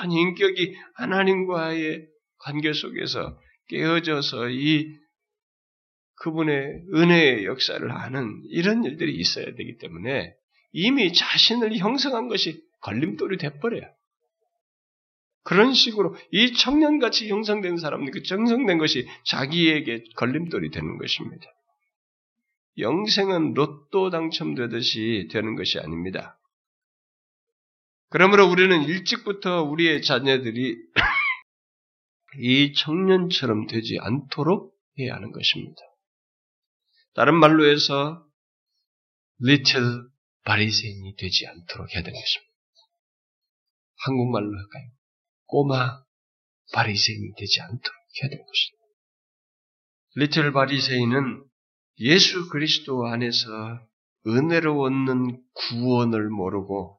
[0.00, 2.06] 전 인격이 하나님과의
[2.38, 4.88] 관계 속에서 깨어져서 이
[6.16, 10.34] 그분의 은혜의 역사를 하는 이런 일들이 있어야 되기 때문에
[10.72, 13.82] 이미 자신을 형성한 것이 걸림돌이 돼버려요.
[15.44, 21.46] 그런 식으로 이 청년같이 형성된 사람들, 그 정성된 것이 자기에게 걸림돌이 되는 것입니다.
[22.78, 26.40] 영생은 로또 당첨되듯이 되는 것이 아닙니다.
[28.08, 30.76] 그러므로 우리는 일찍부터 우리의 자녀들이
[32.40, 35.76] 이 청년처럼 되지 않도록 해야 하는 것입니다.
[37.14, 38.26] 다른 말로 해서
[39.42, 40.08] little
[40.44, 42.52] 바리새인이 되지 않도록 해야 되는 것입니다.
[44.06, 44.90] 한국말로 할까요?
[45.54, 46.00] 꼬마
[46.72, 47.84] 바리새인이 되지 않도록
[48.20, 48.84] 해야 되는 것입니다.
[50.16, 51.44] 리틀 바리새인은
[52.00, 53.46] 예수 그리스도 안에서
[54.26, 56.98] 은혜로 얻는 구원을 모르고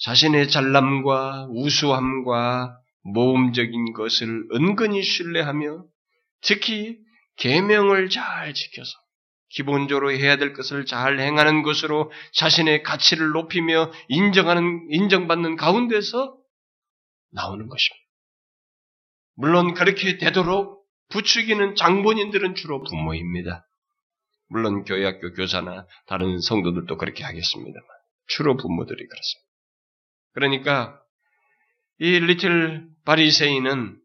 [0.00, 5.82] 자신의 잘남과 우수함과 모험적인 것을 은근히 신뢰하며
[6.42, 6.98] 특히
[7.36, 8.90] 계명을 잘 지켜서
[9.48, 16.39] 기본적으로 해야 될 것을 잘 행하는 것으로 자신의 가치를 높이며 인정하는, 인정받는 가운데서
[17.32, 18.06] 나오는 것입니다.
[19.34, 23.66] 물론 그렇게 되도록 부추기는 장본인들은 주로 부모입니다.
[24.48, 27.88] 물론 교회 학교 교사나 다른 성도들도 그렇게 하겠습니다만
[28.26, 29.50] 주로 부모들이 그렇습니다.
[30.32, 31.00] 그러니까
[31.98, 33.98] 이 리틀 바리새인은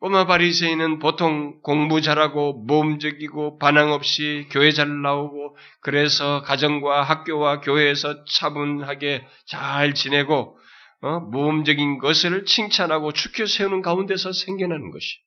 [0.00, 8.24] 꼬마 바리새인은 보통 공부 잘하고 모험적이고 반항 없이 교회 잘 나오고 그래서 가정과 학교와 교회에서
[8.24, 10.56] 차분하게 잘 지내고
[11.00, 11.20] 어?
[11.20, 15.18] 모험적인 것을 칭찬하고 축혀 세우는 가운데서 생겨나는 것이.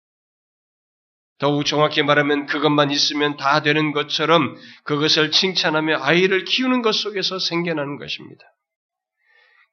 [1.39, 7.97] 더욱 정확히 말하면 그것만 있으면 다 되는 것처럼 그것을 칭찬하며 아이를 키우는 것 속에서 생겨나는
[7.97, 8.43] 것입니다.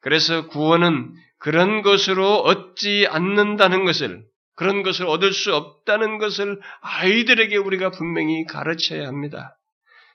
[0.00, 7.90] 그래서 구원은 그런 것으로 얻지 않는다는 것을, 그런 것을 얻을 수 없다는 것을 아이들에게 우리가
[7.90, 9.58] 분명히 가르쳐야 합니다.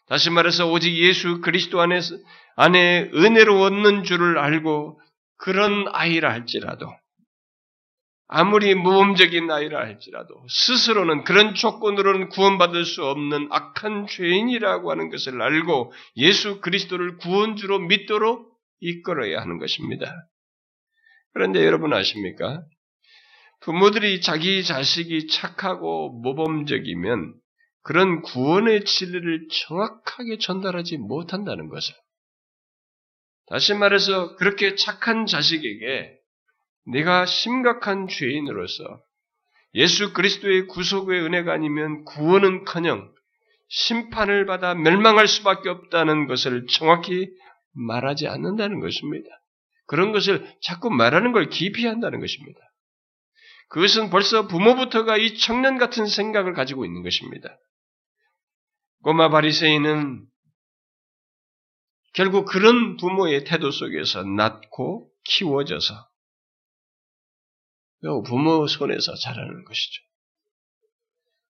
[0.07, 2.15] 다시 말해서 오직 예수 그리스도 안에서,
[2.55, 4.99] 안에 은혜로 얻는 줄을 알고
[5.37, 6.87] 그런 아이라 할지라도
[8.27, 15.93] 아무리 모험적인 아이라 할지라도 스스로는 그런 조건으로는 구원받을 수 없는 악한 죄인이라고 하는 것을 알고
[16.17, 20.11] 예수 그리스도를 구원주로 믿도록 이끌어야 하는 것입니다.
[21.33, 22.63] 그런데 여러분 아십니까?
[23.61, 27.35] 부모들이 자기 자식이 착하고 모범적이면
[27.83, 31.93] 그런 구원의 진리를 정확하게 전달하지 못한다는 것을
[33.47, 36.17] 다시 말해서 그렇게 착한 자식에게
[36.85, 39.01] 내가 심각한 죄인으로서
[39.75, 43.11] 예수 그리스도의 구속의 은혜가 아니면 구원은커녕
[43.69, 47.29] 심판을 받아 멸망할 수밖에 없다는 것을 정확히
[47.73, 49.27] 말하지 않는다는 것입니다.
[49.87, 52.59] 그런 것을 자꾸 말하는 걸 기피한다는 것입니다.
[53.69, 57.57] 그것은 벌써 부모부터가 이 청년 같은 생각을 가지고 있는 것입니다.
[59.01, 60.25] 꼬마 바리새인은
[62.13, 65.93] 결국 그런 부모의 태도 속에서 낳고 키워져서
[68.25, 70.01] 부모 손에서 자라는 것이죠.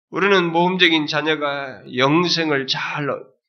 [0.09, 3.07] 우리는 모험적인 자녀가 영생을 잘,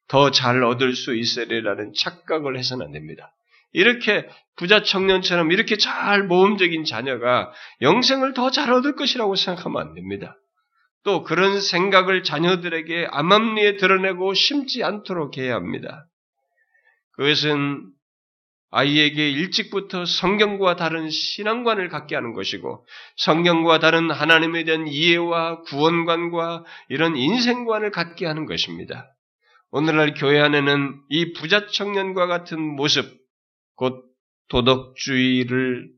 [0.09, 3.33] 더 잘 얻을 수 있으리라는 착각을 해서는 안 됩니다.
[3.73, 10.37] 이렇게 부자 청년처럼 이렇게 잘 모험적인 자녀가 영생을 더 잘 얻을 것이라고 생각하면 안 됩니다.
[11.05, 16.07] 또 그런 생각을 자녀들에게 암암리에 드러내고 심지 않도록 해야 합니다.
[17.21, 17.93] 그것은
[18.71, 27.17] 아이에게 일찍부터 성경과 다른 신앙관을 갖게 하는 것이고 성경과 다른 하나님에 대한 이해와 구원관과 이런
[27.17, 29.15] 인생관을 갖게 하는 것입니다.
[29.71, 33.05] 오늘날 교회 안에는 이 부자 청년과 같은 모습,
[33.75, 34.03] 곧
[34.49, 35.91] 도덕주의를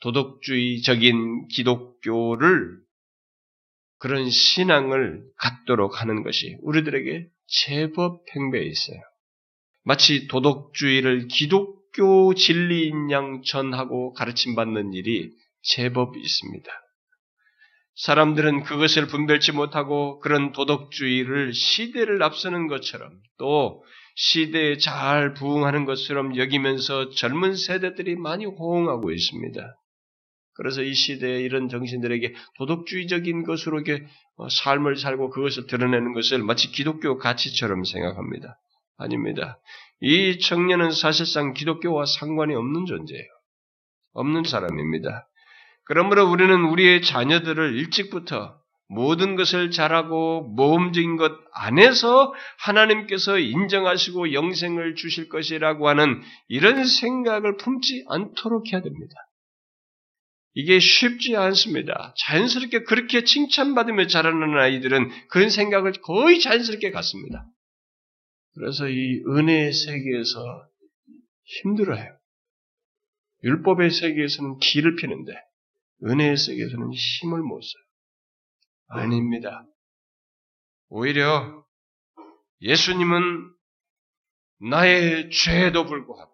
[0.00, 2.78] 도덕주의적인 기독교를
[3.98, 9.11] 그런 신앙을 갖도록 하는 것이 우리들에게 제법 팽배해 있어요.
[9.84, 15.30] 마치 도덕주의를 기독교 진리인 양 전하고 가르침받는 일이
[15.62, 16.70] 제법 있습니다.
[17.94, 27.10] 사람들은 그것을 분별치 못하고 그런 도덕주의를 시대를 앞서는 것처럼 또 시대에 잘 부응하는 것처럼 여기면서
[27.10, 29.76] 젊은 세대들이 많이 호응하고 있습니다.
[30.54, 33.82] 그래서 이 시대에 이런 정신들에게 도덕주의적인 것으로
[34.50, 38.58] 삶을 살고 그것을 드러내는 것을 마치 기독교 가치처럼 생각합니다.
[38.96, 39.58] 아닙니다.
[40.00, 43.28] 이 청년은 사실상 기독교와 상관이 없는 존재예요.
[44.14, 45.28] 없는 사람입니다.
[45.84, 55.28] 그러므로 우리는 우리의 자녀들을 일찍부터 모든 것을 잘하고 모험적인 것 안에서 하나님께서 인정하시고 영생을 주실
[55.28, 59.14] 것이라고 하는 이런 생각을 품지 않도록 해야 됩니다.
[60.54, 62.14] 이게 쉽지 않습니다.
[62.18, 67.46] 자연스럽게 그렇게 칭찬받으며 자라는 아이들은 그런 생각을 거의 자연스럽게 갖습니다.
[68.54, 70.68] 그래서 이 은혜의 세계에서
[71.44, 72.18] 힘들어요.
[73.44, 75.32] 율법의 세계에서는 길을 피는데
[76.04, 77.82] 은혜의 세계에서는 힘을 못 써요.
[78.88, 79.66] 아닙니다.
[80.88, 81.64] 오히려
[82.60, 83.52] 예수님은
[84.70, 86.30] 나의 죄에도 불구하고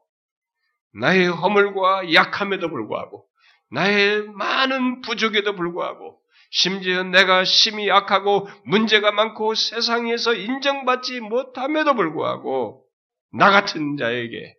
[1.01, 3.27] 나의 허물과 약함에도 불구하고
[3.71, 6.18] 나의 많은 부족에도 불구하고
[6.51, 12.85] 심지어 내가 심히 악하고 문제가 많고 세상에서 인정받지 못함에도 불구하고
[13.33, 14.55] 나 같은 자에게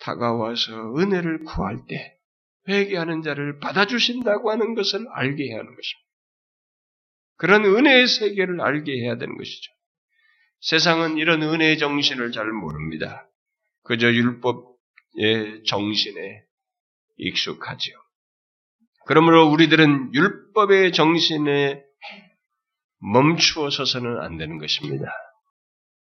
[0.00, 2.14] 다가와서 은혜를 구할 때
[2.68, 6.08] 회개하는 자를 받아주신다고 하는 것을 알게 해야 하는 것입니다.
[7.36, 9.72] 그런 은혜의 세계를 알게 해야 되는 것이죠.
[10.60, 13.28] 세상은 이런 은혜의 정신을 잘 모릅니다.
[13.84, 16.42] 그저 율법의 정신에
[17.16, 17.96] 익숙하지요.
[19.08, 21.82] 그러므로 우리들은 율법의 정신에
[23.00, 25.06] 멈추어 서서는 안 되는 것입니다.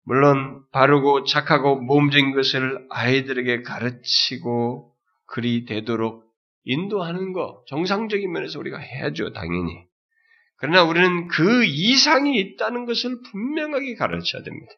[0.06, 4.94] 물론 바르고 착하고 모험적인 것을 아이들에게 가르치고
[5.26, 6.26] 그리 되도록
[6.64, 9.84] 인도하는 거 정상적인 면에서 우리가 해야죠, 당연히.
[10.58, 14.74] 그러나 우리는 그 이상이 있다는 것을 분명하게 가르쳐야 됩니다.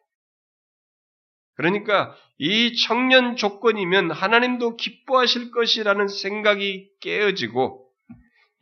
[1.56, 7.83] 그러니까 이 청년 조건이면 하나님도 기뻐하실 것이라는 생각이 깨어지고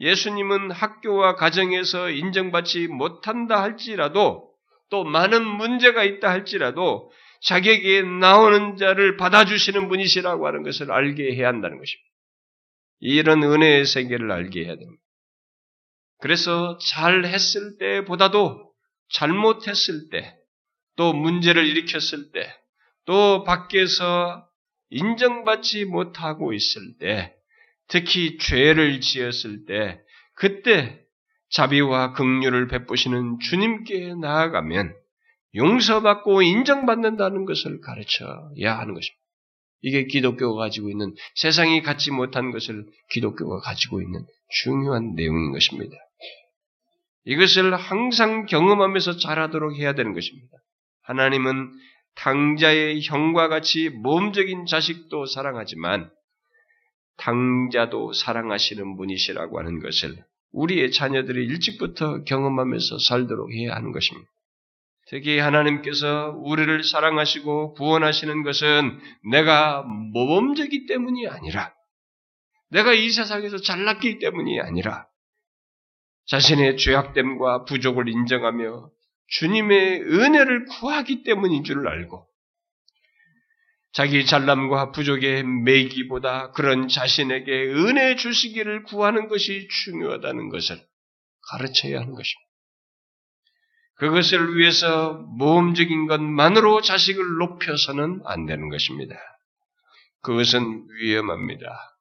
[0.02, 4.50] 예수님은 학교와 가정에서 인정받지 못한다 할지라도
[4.90, 7.10] 또 많은 문제가 있다 할지라도
[7.42, 12.10] 자기에게 나오는 자를 받아주시는 분이시라고 하는 것을 알게 해야 한다는 것입니다.
[13.00, 15.02] 이런 은혜의 세계를 알게 해야 됩니다.
[16.20, 18.72] 그래서 잘 했을 때보다도
[19.10, 20.36] 잘못했을 때,
[20.96, 22.52] 또 문제를 일으켰을 때,
[23.06, 24.48] 또 밖에서
[24.90, 27.34] 인정받지 못하고 있을 때,
[27.92, 30.00] 특히 죄를 지었을 때,
[30.34, 30.98] 그때
[31.50, 34.94] 자비와 긍휼을 베푸시는 주님께 나아가면
[35.54, 39.22] 용서받고 인정받는다는 것을 가르쳐야 하는 것입니다.
[39.82, 44.24] 이게 기독교가 가지고 있는 세상이 갖지 못한 것을 기독교가 가지고 있는
[44.62, 45.94] 중요한 내용인 것입니다.
[47.24, 50.56] 이것을 항상 경험하면서 잘하도록 해야 되는 것입니다.
[51.02, 51.70] 하나님은
[52.14, 56.10] 당자의 형과 같이 몸적인 자식도 사랑하지만
[57.18, 64.28] 당자도 사랑하시는 분이시라고 하는 것을 우리의 자녀들이 일찍부터 경험하면서 살도록 해야 하는 것입니다.
[65.08, 68.98] 특히 하나님께서 우리를 사랑하시고 구원하시는 것은
[69.30, 71.74] 내가 모범적이 때문이 아니라
[72.70, 75.06] 내가 이 세상에서 잘났기 때문이 아니라
[76.26, 78.90] 자신의 죄악됨과 부족을 인정하며
[79.28, 82.26] 주님의 은혜를 구하기 때문인 줄 알고
[83.92, 90.82] 자기 잘남과 부족의 매기보다 그런 자신에게 은혜 주시기를 구하는 것이 중요하다는 것을
[91.50, 92.52] 가르쳐야 하는 것입니다.
[93.96, 99.14] 그것을 위해서 모험적인 것만으로 자식을 높여서는 안 되는 것입니다.
[100.22, 101.98] 그것은 위험합니다.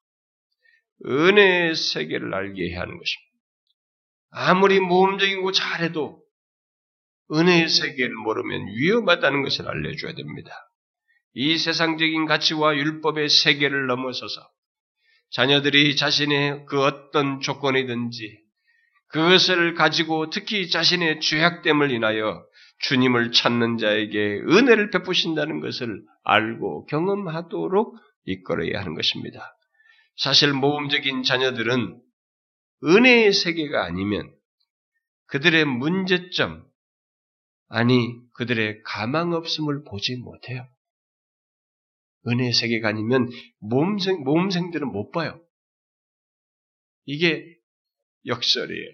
[1.06, 3.32] 은혜의 세계를 알게 해야 하는 것입니다.
[4.32, 6.24] 아무리 모험적이고 잘해도
[7.34, 10.70] 은혜의 세계를 모르면 위험하다는 것을 알려줘야 됩니다.
[11.34, 14.41] 이 세상적인 가치와 율법의 세계를 넘어서서
[15.32, 18.39] 자녀들이 자신의 그 어떤 조건이든지
[19.07, 22.45] 그것을 가지고 특히 자신의 죄악됨을 인하여
[22.79, 29.55] 주님을 찾는 자에게 은혜를 베푸신다는 것을 알고 경험하도록 이끌어야 하는 것입니다.
[30.17, 32.01] 사실 모범적인 자녀들은
[32.84, 34.32] 은혜의 세계가 아니면
[35.27, 36.65] 그들의 문제점,
[37.69, 40.67] 아니, 그들의 가망 없음을 보지 못해요.
[42.28, 45.41] 은혜의 세계가 아니면 모험생, 모험생들은 못 봐요.
[47.05, 47.45] 이게
[48.26, 48.91] 역설이에요.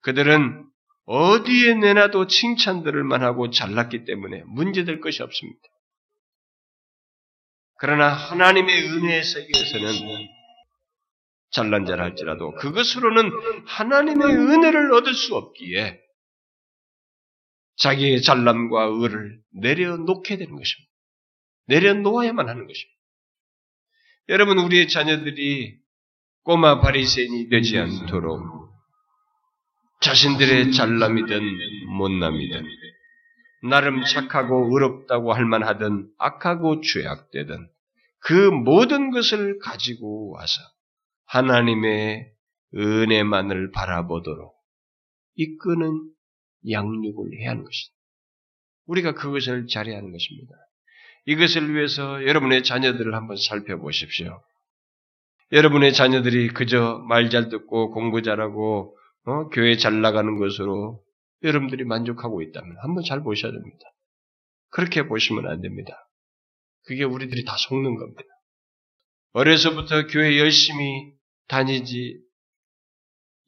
[0.00, 0.68] 그들은
[1.06, 5.60] 어디에 내놔도 칭찬들을 만 하고 잘났기 때문에 문제될 것이 없습니다.
[7.78, 10.28] 그러나 하나님의 은혜의 세계에서는
[11.50, 13.30] 잘난 자라 할지라도 그것으로는
[13.66, 15.98] 하나님의 은혜를 얻을 수 없기에
[17.76, 20.92] 자기의 잘남과 의를 내려놓게 되는 것입니다.
[21.68, 22.98] 내려놓아야만 하는 것입니다.
[24.30, 25.78] 여러분 우리의 자녀들이
[26.42, 28.42] 꼬마 바리새인이 되지 않도록
[30.00, 32.66] 자신들의 잘남이든 못남이든
[33.68, 37.68] 나름 착하고 의롭다고 할 만하든 악하고 죄악되든
[38.20, 40.60] 그 모든 것을 가지고 와서
[41.26, 42.32] 하나님의
[42.74, 44.54] 은혜만을 바라보도록
[45.34, 46.12] 이끄는
[46.70, 47.94] 양육을 해야 하는 것이다.
[48.86, 50.54] 우리가 그것을 잘해야 하는 것입니다.
[51.28, 54.42] 이것을 위해서 여러분의 자녀들을 한번 살펴보십시오.
[55.52, 59.48] 여러분의 자녀들이 그저 말 잘 듣고 공부 잘하고 어?
[59.50, 61.04] 교회 잘 나가는 것으로
[61.42, 63.78] 여러분들이 만족하고 있다면 한번 잘 보셔야 됩니다.
[64.70, 66.08] 그렇게 보시면 안 됩니다.
[66.86, 68.24] 그게 우리들이 다 속는 겁니다.
[69.32, 71.12] 어려서부터 교회 열심히
[71.48, 72.22] 다니지,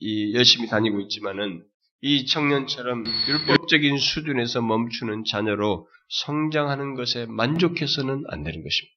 [0.01, 1.65] 이 열심히 다니고 있지만은
[2.03, 8.97] 이 청년처럼 율법적인 수준에서 멈추는 자녀로 성장하는 것에 만족해서는 안 되는 것입니다.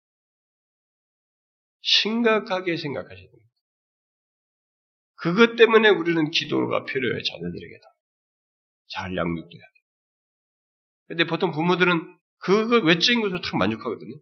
[1.82, 3.44] 심각하게 생각하셔야 됩니다.
[5.16, 7.84] 그것 때문에 우리는 기도가 필요해요, 자녀들에게도.
[8.88, 9.74] 잘 양육돼야 돼.
[11.08, 14.16] 근데 보통 부모들은 그거 외적인 것으로 탁 만족하거든요.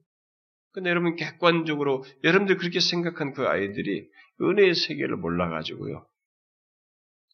[0.74, 4.10] 근데 여러분 객관적으로 여러분들 그렇게 생각한 그 아이들이
[4.42, 6.08] 은혜의 세계를 몰라가지고요.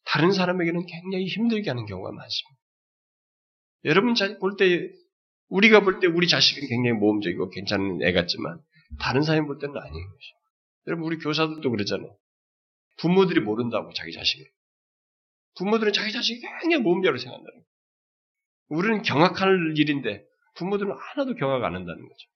[0.08, 2.58] 다른 사람에게는 굉장히 힘들게 하는 경우가 많습니다.
[3.84, 4.90] 여러분 볼 때,
[5.48, 8.60] 우리가 볼 때 우리 자식은 굉장히 모험적이고 괜찮은 애 같지만
[9.00, 10.34] 다른 사람이 볼 때는 아닌 것이죠.
[10.86, 12.16] 여러분 우리 교사들도 그러잖아요.
[12.98, 14.46] 부모들이 모른다고 자기 자식을.
[15.56, 17.66] 부모들은 자기 자식이 굉장히 모험자로 생각한다는 거예요.
[18.68, 20.24] 우리는 경악할 일인데
[20.56, 22.28] 부모들은 하나도 경악 안 한다는 거죠.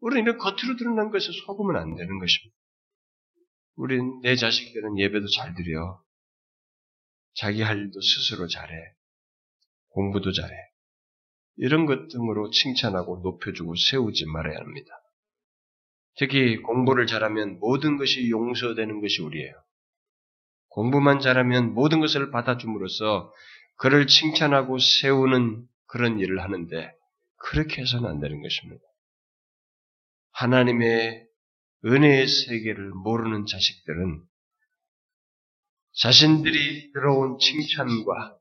[0.00, 2.56] 우리는 이런 겉으로 드러난 것에 속으면 안 되는 것입니다.
[3.76, 6.03] 우리는 내 자식들은 예배도 잘 드려.
[7.34, 8.74] 자기 할 일도 스스로 잘해.
[9.90, 10.54] 공부도 잘해.
[11.56, 14.90] 이런 것 등으로 칭찬하고 높여주고 세우지 말아야 합니다.
[16.16, 19.52] 특히 공부를 잘하면 모든 것이 용서되는 것이 우리예요.
[20.68, 23.32] 공부만 잘하면 모든 것을 받아줌으로써
[23.76, 26.92] 그를 칭찬하고 세우는 그런 일을 하는데
[27.36, 28.82] 그렇게 해서는 안 되는 것입니다.
[30.32, 31.26] 하나님의
[31.84, 34.22] 은혜의 세계를 모르는 자식들은
[35.94, 38.38] 자신들이 들어온 칭찬과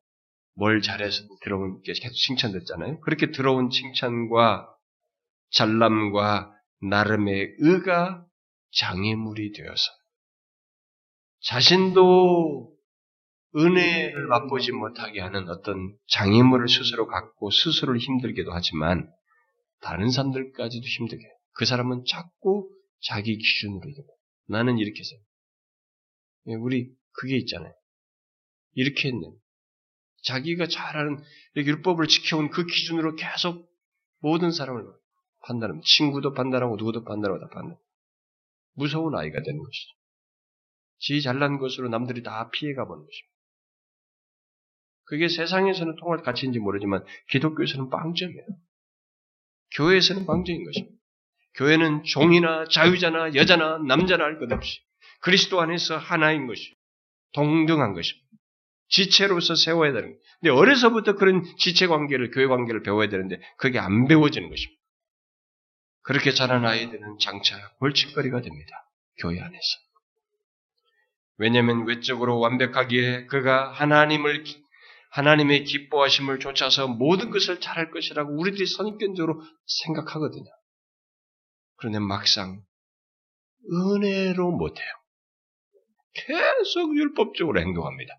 [0.55, 2.99] 뭘 잘해서 들어온 게 계속 칭찬됐잖아요.
[3.01, 4.69] 그렇게 들어온 칭찬과
[5.51, 8.25] 잘남과 나름의 의가
[8.71, 9.91] 장애물이 되어서
[11.41, 12.73] 자신도
[13.55, 19.11] 은혜를 맛보지 못하게 하는 어떤 장애물을 스스로 갖고 스스로를 힘들게도 하지만
[19.81, 21.23] 다른 사람들까지도 힘들게.
[21.53, 22.69] 그 사람은 자꾸
[23.01, 23.81] 자기 기준으로.
[24.47, 25.15] 나는 이렇게 해서.
[26.47, 27.73] 예, 우리 그게 있잖아요.
[28.73, 29.31] 이렇게 했네.
[30.23, 31.21] 자기가 잘하는
[31.55, 33.69] 율법을 지켜온 그 기준으로 계속
[34.19, 34.85] 모든 사람을
[35.45, 37.77] 판단하면 친구도 판단하고 누구도 판단하고 다 판단.
[38.75, 39.93] 무서운 아이가 되는 것이죠.
[40.99, 43.33] 지 잘난 것으로 남들이 다 피해가 보는 것입니다.
[45.05, 48.45] 그게 세상에서는 통할 가치인지 모르지만 기독교에서는 빵점이에요.
[49.75, 50.95] 교회에서는 빵점인 것입니다.
[51.55, 54.79] 교회는 종이나 자유자나 여자나 남자나 할 것 없이
[55.19, 56.73] 그리스도 안에서 하나인 것이
[57.33, 58.27] 동등한 것입니다.
[58.89, 60.21] 지체로서 세워야 되는 거예요.
[60.39, 64.81] 근데 어려서부터 그런 지체 관계를 교회 관계를 배워야 되는데 그게 안 배워지는 것입니다.
[66.03, 68.89] 그렇게 자란 아이들은 장차 벌칙거리가 됩니다.
[69.19, 69.83] 교회 안에서.
[71.37, 74.43] 왜냐하면 외적으로 완벽하기에 그가 하나님을
[75.11, 80.49] 하나님의 기뻐하심을 쫓아서 모든 것을 잘할 것이라고 우리들이 선입견적으로 생각하거든요.
[81.77, 82.63] 그런데 막상
[83.71, 84.87] 은혜로 못해요.
[86.13, 88.13] 계속 율법적으로 행동합니다.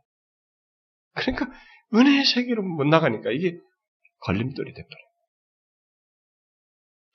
[1.14, 1.46] 그러니까
[1.94, 3.58] 은혜의 세계로 못 나가니까 이게
[4.20, 5.04] 걸림돌이 돼버려요.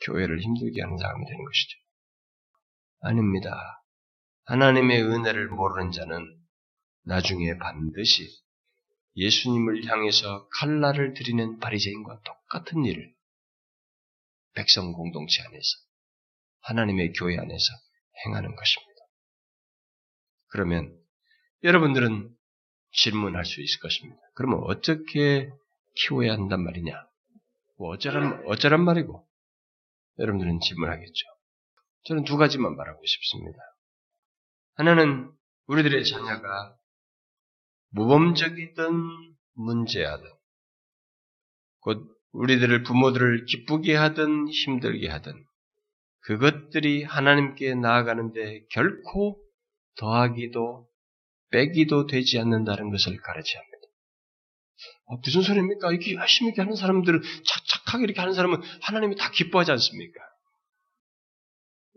[0.06, 1.78] 교회를 힘들게 하는 사람이 되는 것이죠.
[3.02, 3.84] 아닙니다.
[4.46, 6.26] 하나님의 은혜를 모르는 자는
[7.04, 8.28] 나중에 반드시
[9.16, 13.14] 예수님을 향해서 칼날을 들이는 바리새인과 똑같은 일을
[14.54, 15.70] 백성 공동체 안에서
[16.62, 17.74] 하나님의 교회 안에서
[18.26, 18.89] 행하는 것입니다.
[20.50, 20.96] 그러면
[21.64, 22.30] 여러분들은
[22.92, 24.20] 질문할 수 있을 것입니다.
[24.36, 25.50] 그러면 어떻게
[25.96, 26.94] 키워야 한단 말이냐?
[27.78, 29.28] 뭐 어쩌란 어쩌란 말이고
[30.20, 31.28] 여러분들은 질문하겠죠.
[32.06, 33.60] 저는 두 가지만 말하고 싶습니다.
[34.76, 35.32] 하나는
[35.68, 36.76] 우리들의 자녀가
[37.92, 40.26] 무범적이든 문제하든
[41.82, 45.34] 곧 우리들을 부모들을 기쁘게 하든 힘들게 하든
[46.22, 49.42] 그것들이 하나님께 나아가는데 결코
[49.98, 50.88] 더하기도
[51.52, 53.80] 빼기도 되지 않는다는 것을 가르쳐야 합니다.
[55.06, 55.92] 어, 무슨 소리입니까?
[55.92, 60.20] 이렇게 열심히 하는 사람들은 착착하게 이렇게 하는 사람은 하나님이 다 기뻐하지 않습니까?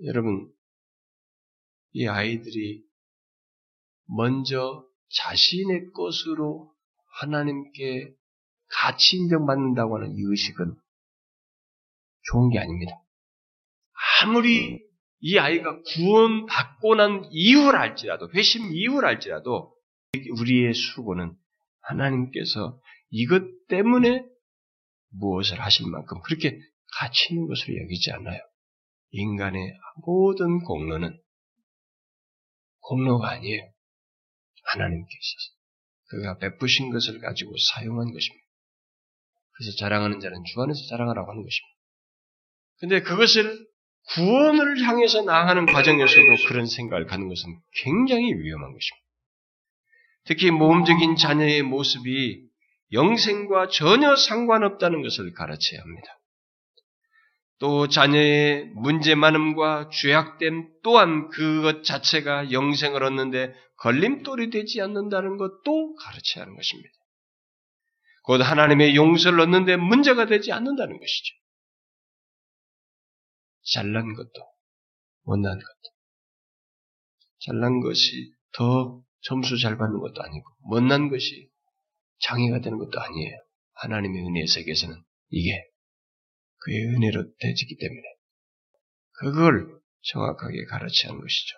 [0.04, 0.50] 여러분,
[1.92, 2.82] 이 아이들이
[4.06, 6.72] 먼저 자신의 것으로
[7.20, 8.14] 하나님께
[8.68, 10.74] 가치 인정받는다고 하는 이 의식은
[12.22, 12.92] 좋은 게 아닙니다.
[14.22, 14.80] 아무리
[15.24, 19.72] 이 아이가 구원받고 난 이유를 알지라도, 회심 이유를 알지라도,
[20.40, 21.34] 우리의 수고는
[21.82, 24.24] 하나님께서 이것 때문에
[25.10, 26.58] 무엇을 하실 만큼 그렇게
[26.98, 28.40] 가치 있는 것으로 여기지 않아요.
[29.10, 29.72] 인간의
[30.04, 31.16] 모든 공로는
[32.80, 33.62] 공로가 아니에요.
[34.64, 35.36] 하나님께서
[36.08, 38.46] 그가 베푸신 것을 가지고 사용한 것입니다.
[39.52, 41.72] 그래서 자랑하는 자는 주 안에서 자랑하라고 하는 것입니다.
[42.80, 43.71] 근데 그것을
[44.10, 49.02] 구원을 향해서 나아가는 과정에서도 그런 생각을 갖는 것은 굉장히 위험한 것입니다.
[50.24, 52.42] 특히 모험적인 자녀의 모습이
[52.92, 56.18] 영생과 전혀 상관없다는 것을 가르쳐야 합니다.
[57.58, 66.42] 또 자녀의 문제 많음과 죄악됨 또한 그것 자체가 영생을 얻는데 걸림돌이 되지 않는다는 것도 가르쳐야
[66.42, 66.90] 하는 것입니다.
[68.24, 71.34] 곧 하나님의 용서를 얻는데 문제가 되지 않는다는 것이죠.
[73.64, 74.30] 잘난 것도
[75.24, 75.94] 못난 것도
[77.40, 81.50] 잘난 것이 더 점수 잘 받는 것도 아니고 못난 것이
[82.20, 83.36] 장애가 되는 것도 아니에요.
[83.74, 84.96] 하나님의 은혜의 세계에서는
[85.30, 85.50] 이게
[86.58, 88.02] 그의 은혜로 되지기 때문에
[89.12, 91.56] 그걸 정확하게 가르치는 것이죠.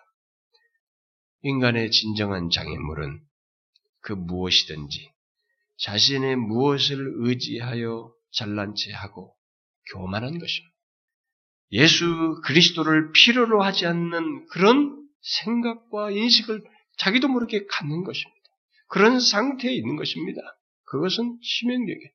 [1.43, 3.21] 인간의 진정한 장애물은
[4.01, 5.13] 그 무엇이든지
[5.79, 9.37] 자신의 무엇을 의지하여 잘난 체 하고
[9.93, 10.74] 교만한 것입니다.
[11.73, 16.63] 예수 그리스도를 필요로 하지 않는 그런 생각과 인식을
[16.99, 18.41] 자기도 모르게 갖는 것입니다.
[18.89, 20.41] 그런 상태에 있는 것입니다.
[20.87, 22.11] 그것은 치명적이에요.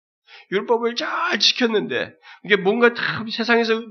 [0.52, 2.14] 율법을 잘 지켰는데
[2.46, 3.82] 이게 뭔가 다 세상에서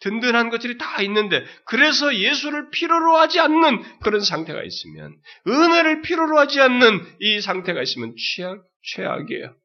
[0.00, 6.60] 든든한 것들이 다 있는데 그래서 예수를 필요로 하지 않는 그런 상태가 있으면 은혜를 필요로 하지
[6.60, 9.56] 않는 이 상태가 있으면 최악 최악이에요.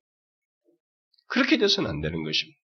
[1.27, 2.59] 그렇게 돼서는 안 되는 것입니다.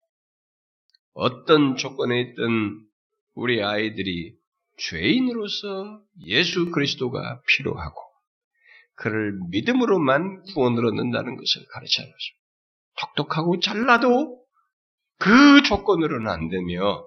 [1.19, 2.79] 어떤 조건에 있든
[3.35, 4.37] 우리 아이들이
[4.77, 7.99] 죄인으로서 예수 그리스도가 필요하고
[8.97, 12.45] 그를 믿음으로만 구원을 얻는다는 것을 가르치는 것입니다.
[13.01, 14.45] 똑똑하고 잘나도
[15.19, 17.07] 그 조건으로는 안 되며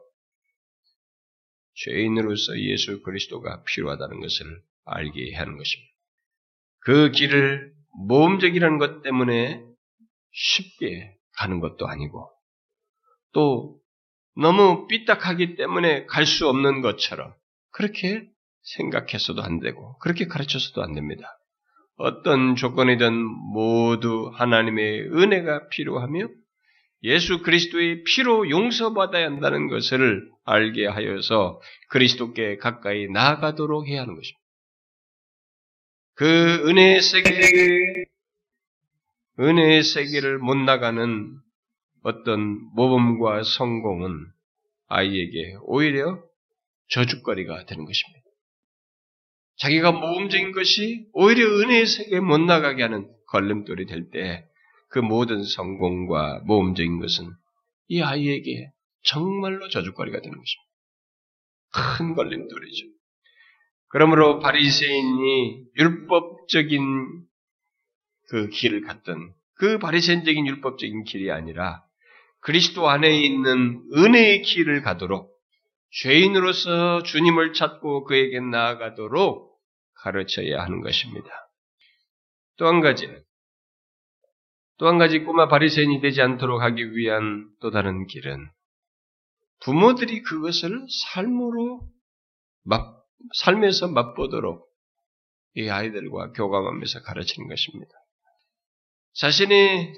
[1.75, 5.93] 죄인으로서 예수 그리스도가 필요하다는 것을 알게 하는 것입니다.
[6.79, 7.73] 그 길을
[8.07, 9.63] 모험적이라는 것 때문에
[10.31, 12.27] 쉽게 가는 것도 아니고
[13.33, 13.78] 또
[14.39, 17.33] 너무 삐딱하기 때문에 갈 수 없는 것처럼
[17.71, 18.27] 그렇게
[18.61, 21.39] 생각해서도 안 되고 그렇게 가르쳐서도 안 됩니다.
[21.97, 26.27] 어떤 조건이든 모두 하나님의 은혜가 필요하며
[27.03, 34.39] 예수 그리스도의 피로 용서받아야 한다는 것을 알게 하여서 그리스도께 가까이 나아가도록 해야 하는 것입니다.
[36.15, 38.05] 그 은혜의 세계,
[39.39, 41.39] 은혜의 세계를 못 나가는
[42.03, 44.11] 어떤 모범과 성공은
[44.87, 46.21] 아이에게 오히려
[46.89, 48.25] 저주거리가 되는 것입니다.
[49.57, 54.49] 자기가 모범적인 것이 오히려 은혜의 세계에 못 나가게 하는 걸림돌이 될 때
[54.89, 57.31] 그 모든 성공과 모범적인 것은
[57.87, 58.71] 이 아이에게
[59.03, 60.69] 정말로 저주거리가 되는 것입니다.
[61.97, 62.87] 큰 걸림돌이죠.
[63.89, 67.25] 그러므로 바리새인이 율법적인
[68.29, 71.83] 그 길을 갔던 그 바리새인적인 율법적인 길이 아니라
[72.41, 75.31] 그리스도 안에 있는 은혜의 길을 가도록
[76.01, 79.49] 죄인으로서 주님을 찾고 그에게 나아가도록
[79.95, 81.27] 가르쳐야 하는 것입니다.
[82.57, 83.21] 또 한 가지는
[84.77, 88.49] 또 한 가지 꼬마 바리새인이 되지 않도록 하기 위한 또 다른 길은
[89.61, 91.81] 부모들이 그것을 삶으로
[92.63, 92.85] 맛,
[93.35, 94.69] 삶에서 맛보도록
[95.55, 97.91] 이 아이들과 교감하면서 가르치는 것입니다.
[99.15, 99.93] 자신이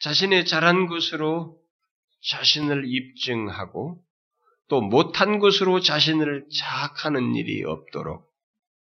[0.00, 1.61] 자신의 잘한 것으로
[2.28, 4.02] 자신을 입증하고
[4.68, 8.30] 또 못한 것으로 자신을 자학하는 일이 없도록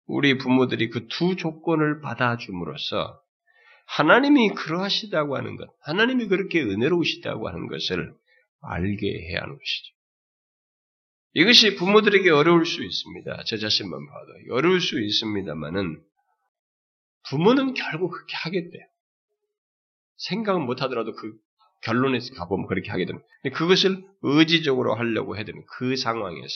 [0.06, 3.22] 우리 부모들이 그 두 조건을 받아줌으로써
[3.86, 8.14] 하나님이 그러하시다고 하는 것, 하나님이 그렇게 은혜로우시다고 하는 것을
[8.60, 9.94] 알게 해야 하는 것이죠.
[11.34, 13.44] 이것이 부모들에게 어려울 수 있습니다.
[13.46, 16.02] 저 자신만 봐도 어려울 수 있습니다만은
[17.30, 18.82] 부모는 결국 그렇게 하겠대요.
[20.16, 21.38] 생각은 못하더라도 그
[21.82, 23.26] 결론에 가보면 그렇게 하게 됩니다.
[23.54, 26.54] 그것을 의지적으로 하려고 해야 되는 그 상황에서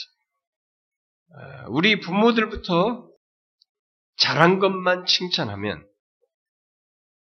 [1.35, 3.09] 아, 우리 부모들부터
[4.17, 5.87] 잘한 것만 칭찬하면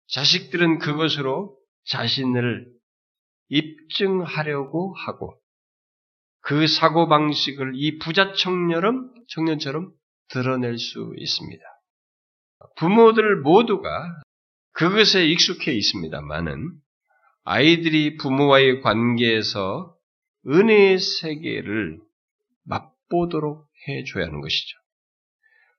[0.08, 2.70] 자식들은 그것으로 자신을
[3.48, 5.38] 입증하려고 하고
[6.40, 9.92] 그 사고 방식을 이 부자 청년처럼 청년처럼
[10.28, 11.62] 드러낼 수 있습니다.
[12.76, 14.22] 부모들 모두가
[14.72, 16.78] 그것에 익숙해 있습니다만은
[17.50, 19.96] 아이들이 부모와의 관계에서
[20.46, 21.98] 은혜의 세계를
[22.64, 24.76] 맛보도록 해줘야 하는 것이죠.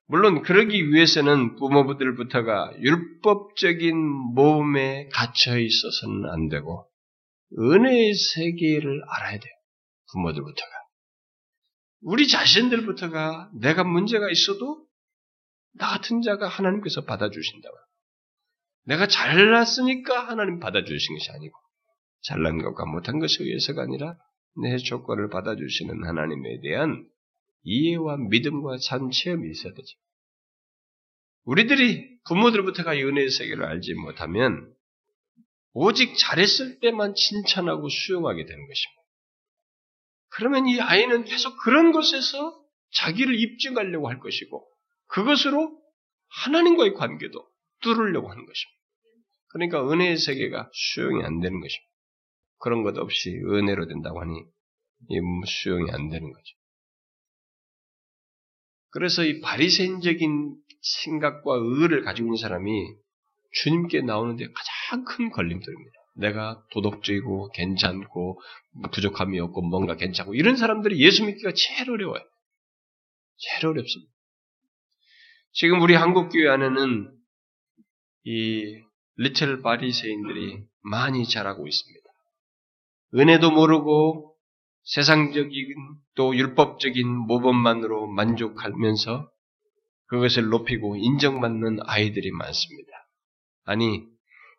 [0.08, 3.96] 물론 그러기 위해서는 부모들부터가 율법적인
[4.34, 6.90] 모험에 갇혀 있어서는 안 되고
[7.60, 9.54] 은혜의 세계를 알아야 돼요.
[10.12, 10.72] 부모들부터가.
[12.02, 14.88] 우리 자신들부터가 내가 문제가 있어도
[15.74, 17.76] 나 같은 자가 하나님께서 받아주신다고.
[18.90, 21.56] 내가 잘났으니까 하나님 받아주신 것이 아니고
[22.22, 24.18] 잘난 것과 못한 것에 의해서가 아니라
[24.64, 27.08] 내 조건을 받아주시는 하나님에 대한
[27.62, 29.98] 이해와 믿음과 참 체험이 있어야 되죠.
[31.44, 34.74] 우리들이 부모들부터가 이 은혜의 세계를 알지 못하면
[35.74, 39.02] 오직 잘했을 때만 칭찬하고 수용하게 되는 것입니다.
[40.30, 42.60] 그러면 이 아이는 계속 그런 것에서
[42.94, 44.68] 자기를 입증하려고 할 것이고
[45.08, 45.80] 그것으로
[46.28, 47.48] 하나님과의 관계도
[47.82, 48.79] 뚫으려고 하는 것입니다.
[49.50, 51.90] 그러니까 은혜의 세계가 수용이 안 되는 것입니다.
[52.60, 54.44] 그런 것 없이 은혜로 된다고 하니
[55.46, 56.56] 수용이 안 되는 거죠.
[58.92, 62.72] 그래서 이 바리새인적인 생각과 의를 가지고 있는 사람이
[63.52, 66.00] 주님께 나오는데 가장 큰 걸림돌입니다.
[66.16, 68.42] 내가 도덕적이고 괜찮고
[68.92, 72.22] 부족함이 없고 뭔가 괜찮고 이런 사람들이 예수 믿기가 제일 어려워요.
[73.38, 74.12] 제일 어렵습니다.
[75.52, 77.16] 지금 우리 한국 교회 안에는
[78.26, 78.84] 이
[79.22, 82.10] 리틀 바리새인들이 많이 자라고 있습니다.
[83.16, 84.34] 은혜도 모르고
[84.86, 85.76] 세상적인
[86.16, 89.30] 또 율법적인 모범만으로 만족하면서
[90.06, 92.92] 그것을 높이고 인정받는 아이들이 많습니다.
[93.66, 94.06] 아니,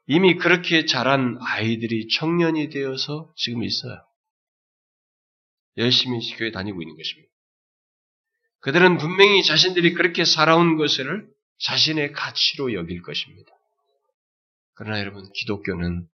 [0.07, 4.05] 이미 그렇게 자란 아이들이 청년이 되어서 지금 있어요.
[5.79, 7.33] 열심히 교회 다니고 있는 것입니다.
[8.59, 11.27] 그들은 분명히 자신들이 그렇게 살아온 것을
[11.61, 13.53] 자신의 가치로 여길 것입니다.
[14.81, 16.09] 그러나 여러분, 기독교는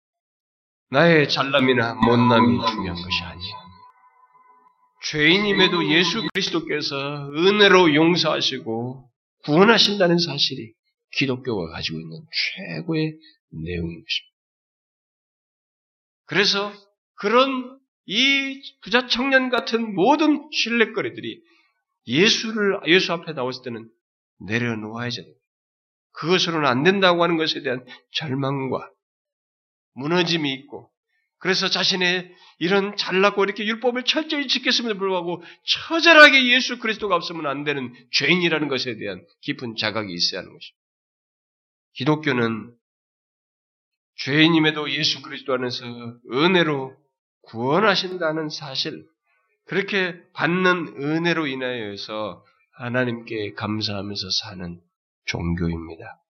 [0.90, 3.54] 나의 잘남이나 못남이 중요한 것이 아니에요.
[5.04, 9.08] 죄인임에도 예수 그리스도께서 은혜로 용서하시고
[9.44, 10.72] 구원하신다는 사실이
[11.12, 12.18] 기독교가 가지고 있는
[12.56, 13.16] 최고의
[13.50, 14.36] 내용인 것입니다.
[16.24, 16.72] 그래서
[17.14, 21.40] 그런 이 부자 청년 같은 모든 신뢰거리들이
[22.08, 23.88] 예수를 예수 앞에 나왔을 때는
[24.40, 25.35] 내려놓아야 됩니다.
[26.16, 28.90] 그것으로는 안 된다고 하는 것에 대한 절망과
[29.94, 30.90] 무너짐이 있고
[31.38, 37.92] 그래서 자신의 이런 잘났고 이렇게 율법을 철저히 지켰음에도 불구하고 처절하게 예수 그리스도가 없으면 안 되는
[38.12, 40.86] 죄인이라는 것에 대한 깊은 자각이 있어야 하는 것입니다.
[41.94, 42.74] 기독교는
[44.16, 45.84] 죄인임에도 예수 그리스도 안에서
[46.32, 46.96] 은혜로
[47.42, 49.06] 구원하신다는 사실,
[49.66, 54.80] 그렇게 받는 은혜로 인하여서 하나님께 감사하면서 사는
[55.26, 56.22] 종교입니다.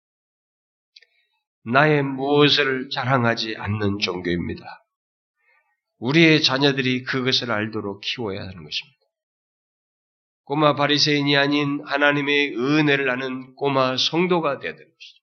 [1.64, 4.64] 나의 무엇을 자랑하지 않는 종교입니다.
[5.98, 8.96] 우리의 자녀들이 그것을 알도록 키워야 하는 것입니다.
[10.44, 15.22] 꼬마 바리새인이 아닌 하나님의 은혜를 아는 꼬마 성도가 되야 되는 것이죠.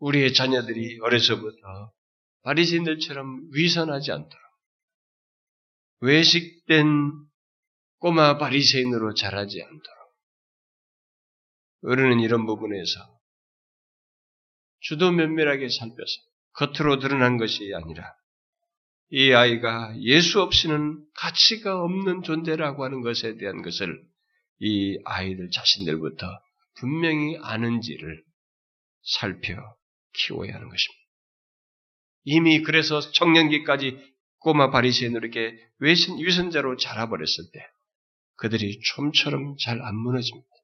[0.00, 1.92] 우리의 자녀들이 어려서부터
[2.42, 4.48] 바리새인들처럼 위선하지 않도록
[6.00, 7.12] 외식된
[7.98, 9.97] 꼬마 바리새인으로 자라지 않도록
[11.82, 13.18] 우리는 이런 부분에서
[14.80, 16.12] 주도 면밀하게 살펴서
[16.54, 18.14] 겉으로 드러난 것이 아니라
[19.10, 24.02] 이 아이가 예수 없이는 가치가 없는 존재라고 하는 것에 대한 것을
[24.60, 26.26] 이 아이들 자신들부터
[26.78, 28.22] 분명히 아는지를
[29.02, 29.54] 살펴
[30.14, 30.98] 키워야 하는 것입니다.
[32.24, 33.98] 이미 그래서 청년기까지
[34.40, 37.66] 꼬마 바리새인으로 이렇게 위선자로 자라버렸을 때
[38.36, 40.57] 그들이 좀처럼 잘 안 무너집니다.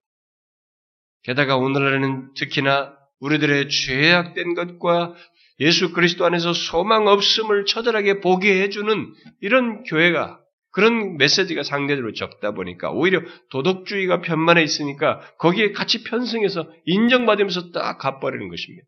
[1.24, 5.14] 게다가 오늘날에는 특히나 우리들의 죄악된 것과
[5.60, 12.90] 예수 그리스도 안에서 소망 없음을 처절하게 보게 해주는 이런 교회가 그런 메시지가 상대적으로 적다 보니까
[12.90, 18.86] 오히려 도덕주의가 편만해 있으니까 거기에 같이 편승해서 인정받으면서 딱 가버리는 것입니다.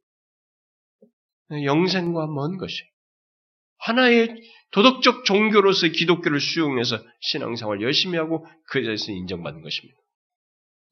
[1.64, 2.82] 영생과 먼 것이
[3.78, 4.34] 하나의
[4.72, 9.96] 도덕적 종교로서의 기독교를 수용해서 신앙생활 열심히 하고 그 자리에서 인정받는 것입니다.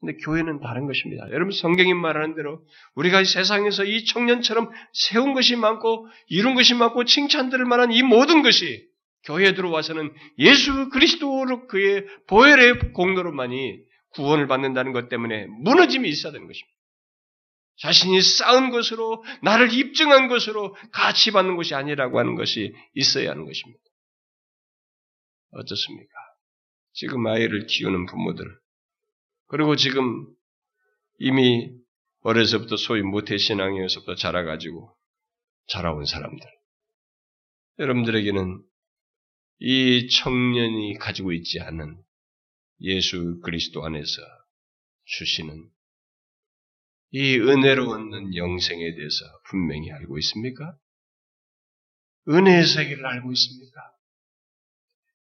[0.04, 1.26] 근데 교회는 다른 것입니다.
[1.30, 2.62] 여러분 성경이 말하는 대로
[2.94, 8.86] 우리가 세상에서 이 청년처럼 세운 것이 많고 이룬 것이 많고 칭찬들을 만한 이 모든 것이
[9.24, 13.78] 교회에 들어와서는 예수 그리스도로 그의 보혈의 공로로만이
[14.10, 16.74] 구원을 받는다는 것 때문에 무너짐이 있어야 되는 것입니다.
[17.78, 23.80] 자신이 쌓은 것으로 나를 입증한 것으로 가치 받는 것이 아니라고 하는 것이 있어야 하는 것입니다.
[25.52, 26.12] 어떻습니까?
[26.92, 28.63] 지금 아이를 키우는 부모들
[29.46, 30.26] 그리고 지금
[31.18, 31.70] 이미
[32.20, 34.96] 어려서부터 소위 모태신앙에서부터 자라가지고
[35.68, 36.46] 자라온 사람들.
[37.78, 38.62] 여러분들에게는
[39.58, 42.02] 이 청년이 가지고 있지 않은
[42.80, 44.22] 예수 그리스도 안에서
[45.04, 45.68] 주시는
[47.10, 50.76] 이 은혜로 얻는 영생에 대해서 분명히 알고 있습니까?
[52.28, 53.93] 은혜의 세계를 알고 있습니까?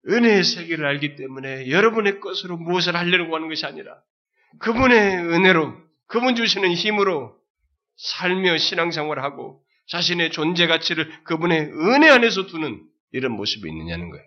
[0.09, 3.95] 은혜의 세계를 알기 때문에 여러분의 것으로 무엇을 하려고 하는 것이 아니라
[4.59, 5.75] 그분의 은혜로
[6.07, 7.35] 그분 주시는 힘으로
[7.97, 12.81] 살며 신앙생활하고 자신의 존재 가치를 그분의 은혜 안에서 두는
[13.11, 14.25] 이런 모습이 있느냐는 거예요.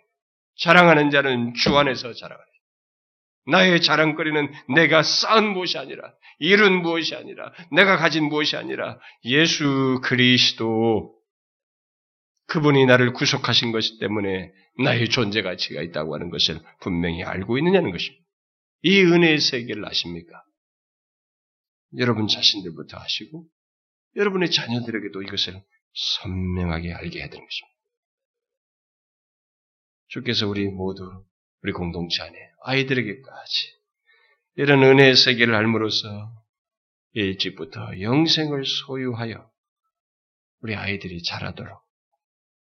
[0.59, 2.47] 자랑하는 자는 주 안에서 자랑하는
[3.49, 11.16] 나의 자랑거리는 내가 쌓은 무엇이 아니라 이룬 무엇이 아니라 내가 가진 무엇이 아니라 예수 그리스도
[12.47, 18.24] 그분이 나를 구속하신 것이 때문에 나의 존재 가치가 있다고 하는 것을 분명히 알고 있느냐는 것입니다.
[18.82, 20.42] 이 은혜의 세계를 아십니까?
[21.99, 23.47] 여러분 자신들부터 아시고
[24.16, 25.62] 여러분의 자녀들에게도 이것을
[25.94, 27.76] 선명하게 알게 해야 되는 것입니다.
[30.09, 31.24] 주께서 우리 모두
[31.62, 33.76] 우리 공동체 안에 아이들에게까지
[34.57, 36.32] 이런 은혜의 세계를 알므로써
[37.12, 39.51] 일찍부터 영생을 소유하여
[40.61, 41.86] 우리 아이들이 자라도록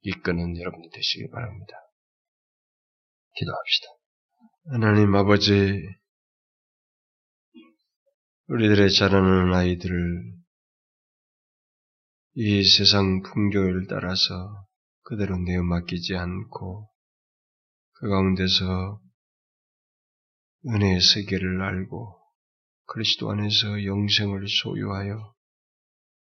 [0.05, 1.73] 이끄는 여러분이 되시길 바랍니다.
[3.37, 3.87] 기도합시다.
[4.71, 5.83] 하나님 아버지,
[8.49, 10.35] 우리들의 자라는 아이들을
[12.35, 14.67] 이 세상 풍조를 따라서
[15.05, 16.91] 그대로 내어 맡기지 않고
[17.93, 19.01] 그 가운데서
[20.67, 22.21] 은혜의 세계를 알고
[22.87, 25.35] 그리스도 안에서 영생을 소유하여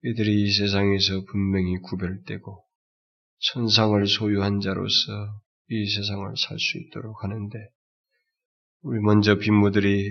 [0.03, 2.64] 이들이 이 세상에서 분명히 구별되고
[3.39, 7.57] 천상을 소유한 자로서 이 세상을 살 수 있도록 하는데
[8.81, 10.09] 우리 먼저 빈모들이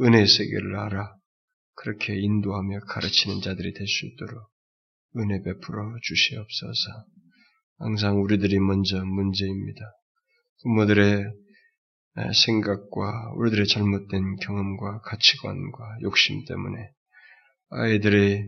[0.00, 1.14] 은혜 세계를 알아
[1.74, 4.48] 그렇게 인도하며 가르치는 자들이 될 수 있도록
[5.16, 7.06] 은혜 베풀어 주시옵소서.
[7.78, 9.80] 항상 우리들이 먼저 문제입니다.
[10.62, 11.32] 부모들의
[12.44, 16.90] 생각과 우리들의 잘못된 경험과 가치관과 욕심 때문에
[17.70, 18.44] 아이들이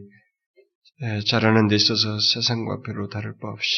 [1.29, 3.69] 자라는 데 있어서 세상과 별로 다를 바 없이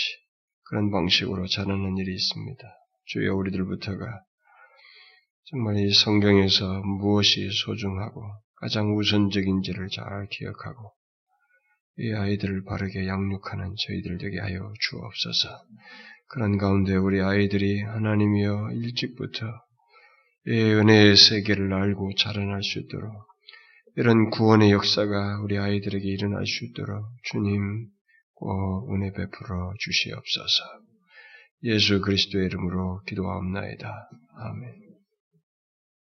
[0.65, 2.63] 그런 방식으로 자라는 일이 있습니다.
[3.07, 4.21] 주여 우리들부터가
[5.45, 8.23] 정말 이 성경에서 무엇이 소중하고
[8.57, 10.93] 가장 우선적인지를 잘 기억하고
[11.99, 15.49] 이 아이들을 바르게 양육하는 저희들 되게 하여 주옵소서.
[16.29, 19.47] 그런 가운데 우리 아이들이 하나님이여 일찍부터
[20.49, 23.13] 이 은혜의 세계를 알고 자라날 수 있도록
[23.97, 27.89] 이런 구원의 역사가 우리 아이들에게 일어날 수 있도록 주님
[28.35, 30.65] 꼭 은혜 베풀어 주시옵소서.
[31.63, 34.11] 예수 그리스도의 이름으로 기도하옵나이다.
[34.37, 34.86] 아멘.